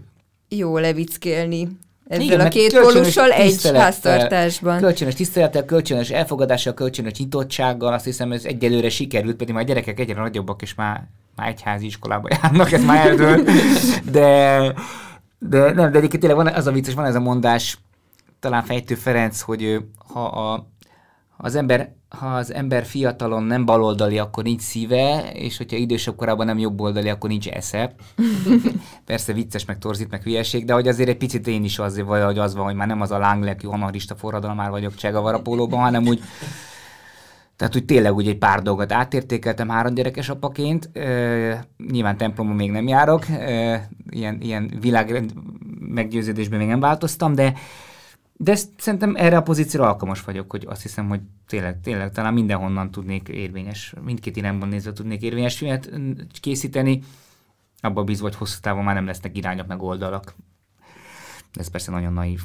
[0.50, 1.68] jó levickélni
[2.08, 4.80] ezzel Igen, a két pólussal egy háztartásban.
[4.80, 10.00] Kölcsönös tisztelettel, kölcsönös elfogadással, kölcsönös nyitottsággal, azt hiszem ez egyelőre sikerült, pedig már a gyerekek
[10.00, 13.44] egyre nagyobbak, és már, már egyházi iskolába járnak, ez már eldől.
[14.12, 14.58] De,
[15.40, 17.78] de nem, de egyébként tényleg van az a vicces, van ez a mondás,
[18.44, 20.68] talán Fejtő Ferenc, hogy ha a,
[21.38, 26.46] az ember, ha az ember fiatalon nem baloldali, akkor nincs szíve, és hogyha idősebb korában
[26.46, 27.96] nem jobboldali, akkor nincs esze.
[29.06, 32.40] Persze vicces, meg torzít, meg hülyeség, de hogy azért egy picit én is az, vagy
[32.40, 36.22] az van, hogy már nem az a lánglelkű anarista forradalmár vagyok Csegavarapólóban, hanem úgy
[37.56, 40.90] tehát úgy tényleg úgy egy pár dolgot átértékeltem három gyerekes apaként.
[40.94, 45.24] E, nyilván templomban még nem járok, e, ilyen, ilyen világ
[45.80, 47.54] meggyőződésben még nem változtam, de
[48.44, 52.34] de ezt, szerintem erre a pozícióra alkalmas vagyok, hogy azt hiszem, hogy tényleg, tényleg talán
[52.34, 55.90] mindenhonnan tudnék érvényes, mindkét irányban nézve tudnék érvényes filmet
[56.42, 57.04] készíteni.
[57.82, 60.36] Abba bízva, hogy hosszú távon már nem lesznek irányok meg oldalak.
[61.54, 62.40] Ez persze nagyon naív.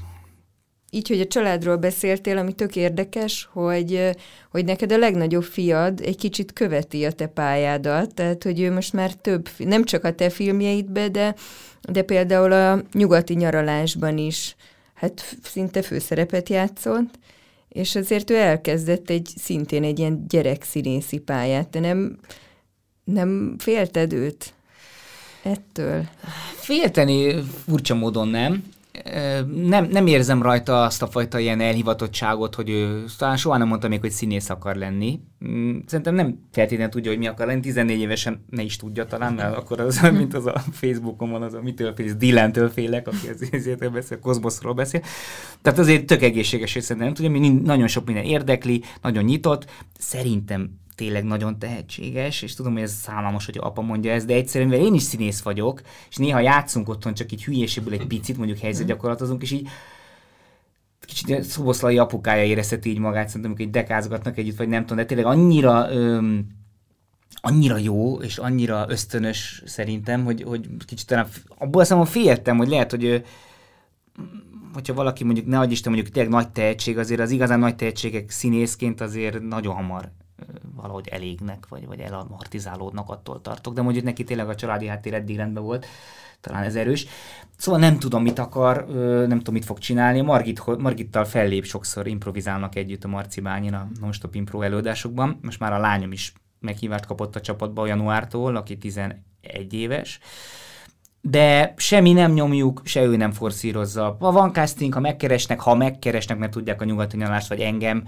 [0.90, 4.10] Így, hogy a családról beszéltél, ami tök érdekes, hogy,
[4.50, 8.92] hogy neked a legnagyobb fiad egy kicsit követi a te pályádat, tehát hogy ő most
[8.92, 11.34] már több, nem csak a te filmjeidbe, de,
[11.80, 14.56] de például a nyugati nyaralásban is
[14.98, 17.18] hát szinte főszerepet játszott,
[17.68, 21.68] és azért ő elkezdett egy szintén egy ilyen gyerekszínészi pályát.
[21.68, 22.18] Te nem,
[23.04, 24.52] nem félted őt
[25.42, 26.08] ettől?
[26.56, 28.64] Félteni furcsa módon nem
[29.54, 33.88] nem, nem érzem rajta azt a fajta ilyen elhivatottságot, hogy ő talán soha nem mondta
[33.88, 35.20] még, hogy színész akar lenni.
[35.48, 39.32] Mm, szerintem nem feltétlenül tudja, hogy mi akar lenni, 14 évesen ne is tudja talán,
[39.32, 43.28] mert akkor az, mint az a Facebookon van, az a mitől félsz, Dylan-től félek, aki
[43.56, 45.02] ezért beszél, Kozmoszról beszél.
[45.62, 49.70] Tehát azért tök egészséges, hogy szerintem nem tudja, mi nagyon sok minden érdekli, nagyon nyitott.
[49.98, 54.70] Szerintem tényleg nagyon tehetséges, és tudom, hogy ez szállalmas, hogy apa mondja ezt, de egyszerűen,
[54.70, 58.58] mivel én is színész vagyok, és néha játszunk otthon csak így hülyeségből egy picit, mondjuk
[58.58, 59.68] helyzetgyakorlatozunk, és így
[61.00, 65.26] kicsit szoboszlai apukája érezheti így magát, szerintem, hogy dekázgatnak együtt, vagy nem tudom, de tényleg
[65.26, 66.46] annyira öm,
[67.40, 71.26] annyira jó, és annyira ösztönös szerintem, hogy, hogy kicsit talán
[71.58, 73.24] abból aztán féltem, hogy lehet, hogy
[74.72, 78.30] hogyha valaki mondjuk, ne adj Isten, mondjuk tényleg nagy tehetség, azért az igazán nagy tehetségek
[78.30, 80.12] színészként azért nagyon hamar
[80.74, 85.36] valahogy elégnek, vagy, vagy elamortizálódnak, attól tartok, de mondjuk neki tényleg a családi háttér eddig
[85.36, 85.86] rendben volt,
[86.40, 87.06] talán ez erős.
[87.56, 88.86] Szóval nem tudom, mit akar,
[89.26, 90.20] nem tudom, mit fog csinálni.
[90.20, 95.38] Margit, Margittal fellép sokszor, improvizálnak együtt a Marci Bányin a non-stop impro előadásokban.
[95.42, 99.16] Most már a lányom is meghívást kapott a csapatba a januártól, aki 11
[99.70, 100.20] éves
[101.20, 104.16] de semmi nem nyomjuk, se ő nem forszírozza.
[104.20, 108.04] Ha van casting, ha megkeresnek, ha megkeresnek, mert tudják a nyugati nyalást, vagy engem,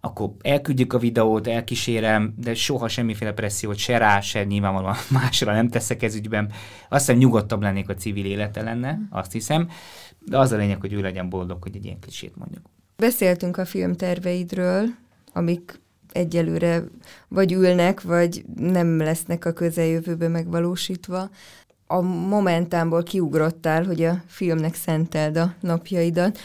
[0.00, 5.68] akkor elküldjük a videót, elkísérem, de soha semmiféle pressziót se rá, se nyilvánvalóan másra nem
[5.68, 6.52] teszek ez ügyben.
[6.88, 9.68] Azt hiszem nyugodtabb lennék a civil élete lenne, azt hiszem,
[10.18, 12.62] de az a lényeg, hogy ő legyen boldog, hogy egy ilyen klisét mondjuk.
[12.96, 14.86] Beszéltünk a filmterveidről,
[15.32, 15.80] amik
[16.12, 16.82] egyelőre
[17.28, 21.30] vagy ülnek, vagy nem lesznek a közeljövőben megvalósítva.
[21.86, 26.38] A momentámból kiugrottál, hogy a filmnek szenteld a napjaidat.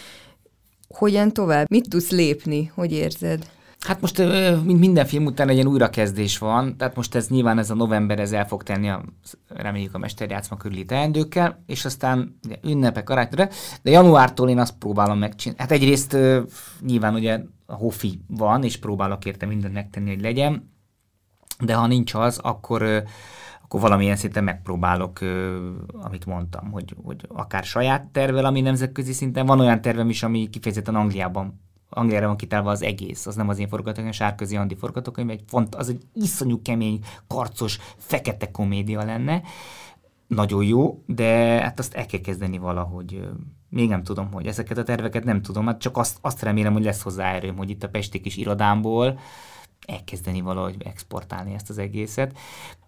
[0.94, 1.70] Hogyan tovább?
[1.70, 2.72] Mit tudsz lépni?
[2.76, 3.52] Hogy érzed?
[3.80, 4.18] Hát most,
[4.64, 8.20] mint minden film után egy ilyen újrakezdés van, tehát most ez nyilván ez a november,
[8.20, 9.04] ez el fog tenni a,
[9.48, 13.50] reméljük a mesterjátszma körüli teendőkkel, és aztán ugye, ünnepek, karácsonyra,
[13.82, 15.62] de januártól én azt próbálom megcsinálni.
[15.62, 16.18] Hát egyrészt
[16.82, 20.72] nyilván ugye a hofi van, és próbálok érte mindent megtenni, hogy legyen,
[21.60, 23.04] de ha nincs az, akkor
[23.74, 25.20] akkor valamilyen szinten megpróbálok,
[25.92, 30.50] amit mondtam, hogy, hogy akár saját tervel, ami nemzetközi szinten, van olyan tervem is, ami
[30.50, 35.30] kifejezetten Angliában Angliára van kitálva az egész, az nem az én forgatókönyv, Sárközi Andi forgatókönyv,
[35.30, 39.42] egy font, az egy iszonyú kemény, karcos, fekete komédia lenne,
[40.28, 43.28] nagyon jó, de hát azt el kell kezdeni valahogy.
[43.70, 46.84] Még nem tudom, hogy ezeket a terveket nem tudom, hát csak azt, azt remélem, hogy
[46.84, 49.20] lesz hozzá erőm, hogy itt a Pesti kis irodámból
[49.86, 52.38] elkezdeni valahogy exportálni ezt az egészet.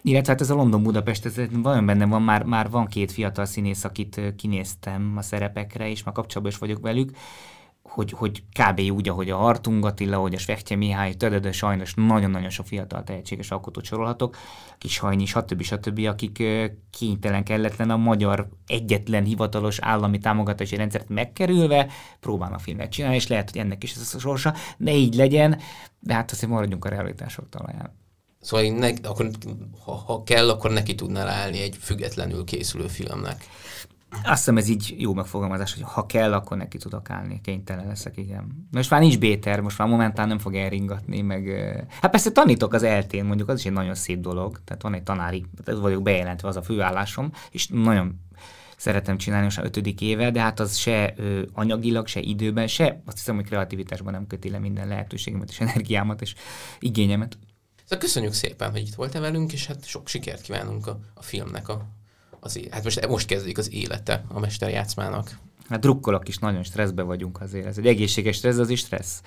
[0.02, 3.46] Illetve hát ez a London Budapest, ez vajon benne van, már, már van két fiatal
[3.46, 7.12] színész, akit kinéztem a szerepekre, és már kapcsolatban is vagyok velük,
[7.96, 8.80] hogy, hogy kb.
[8.80, 13.04] úgy, ahogy a Hartung Attila, hogy a Svechtje Mihály, de, de sajnos nagyon-nagyon sok fiatal
[13.04, 14.38] tehetséges alkotót sorolhatok,
[14.78, 15.62] kis hajnyi, stb.
[15.62, 16.44] stb., akik
[16.90, 21.88] kénytelen kelletlen a magyar egyetlen hivatalos állami támogatási rendszert megkerülve
[22.20, 25.60] próbálnak filmet csinálni, és lehet, hogy ennek is ez a sorsa, ne így legyen,
[26.00, 28.04] de hát azért maradjunk a realitások talaján.
[28.42, 29.30] Szóval ne, akkor,
[29.86, 33.46] ha, ha kell, akkor neki tudnál állni egy függetlenül készülő filmnek.
[34.24, 38.18] Azt hiszem ez így jó megfogalmazás, hogy ha kell, akkor neki tudok állni, kénytelen leszek,
[38.18, 38.68] igen.
[38.72, 41.48] Most már nincs Béter, most már momentán nem fog elringatni, meg...
[42.02, 45.04] Hát persze tanítok az eltén, mondjuk az is egy nagyon szép dolog, tehát van egy
[45.04, 48.20] tanári, ez vagyok bejelentve, az a főállásom, és nagyon
[48.78, 53.02] szeretem csinálni most a ötödik éve, de hát az se ö, anyagilag, se időben, se
[53.06, 56.36] azt hiszem, hogy kreativitásban nem köti le minden lehetőségemet és energiámat és
[56.80, 57.38] igényemet.
[57.84, 61.70] Szóval köszönjük szépen, hogy itt voltál velünk, és hát sok sikert kívánunk a, a filmnek
[61.70, 61.86] a
[62.46, 65.38] az, hát most, most kezdődik az élete a mesterjátszmának.
[65.70, 67.66] Hát drukkolok is, nagyon stresszbe vagyunk azért.
[67.66, 69.22] Ez egy egészséges stressz, az is stressz.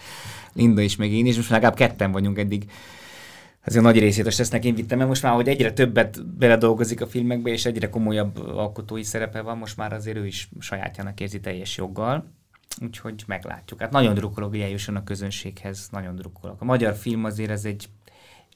[0.53, 2.71] Linda is, meg én is, most legalább ketten vagyunk eddig.
[3.61, 7.01] Ez a nagy részét a stressznek én vittem, mert most már, hogy egyre többet beledolgozik
[7.01, 11.41] a filmekbe, és egyre komolyabb alkotói szerepe van, most már azért ő is sajátjának érzi
[11.41, 12.33] teljes joggal.
[12.83, 13.81] Úgyhogy meglátjuk.
[13.81, 16.61] Hát nagyon drukkolok, hogy eljusson a közönséghez, nagyon drukkolok.
[16.61, 17.89] A magyar film azért ez egy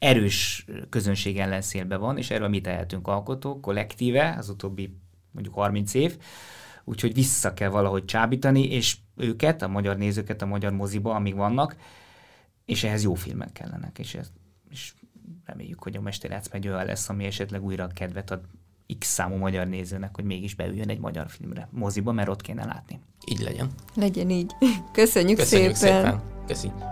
[0.02, 4.96] erős közönség ellenszélben van, és erről mi tehetünk alkotók, kollektíve, az utóbbi
[5.30, 6.16] mondjuk 30 év,
[6.84, 11.76] úgyhogy vissza kell valahogy csábítani, és őket, a magyar nézőket a magyar moziba, amíg vannak,
[12.64, 14.30] és ehhez jó filmek kellenek, és, ez,
[14.70, 14.92] és
[15.44, 18.40] reméljük, hogy a Mesterjátszma egy olyan lesz, ami esetleg újra kedvet ad
[18.98, 23.00] X számú magyar nézőnek, hogy mégis beüljön egy magyar filmre, moziba, mert ott kéne látni.
[23.30, 23.70] Így legyen.
[23.94, 24.52] Legyen így.
[24.92, 26.02] Köszönjük, Köszönjük szépen.
[26.04, 26.22] szépen.
[26.46, 26.91] Köszönjük.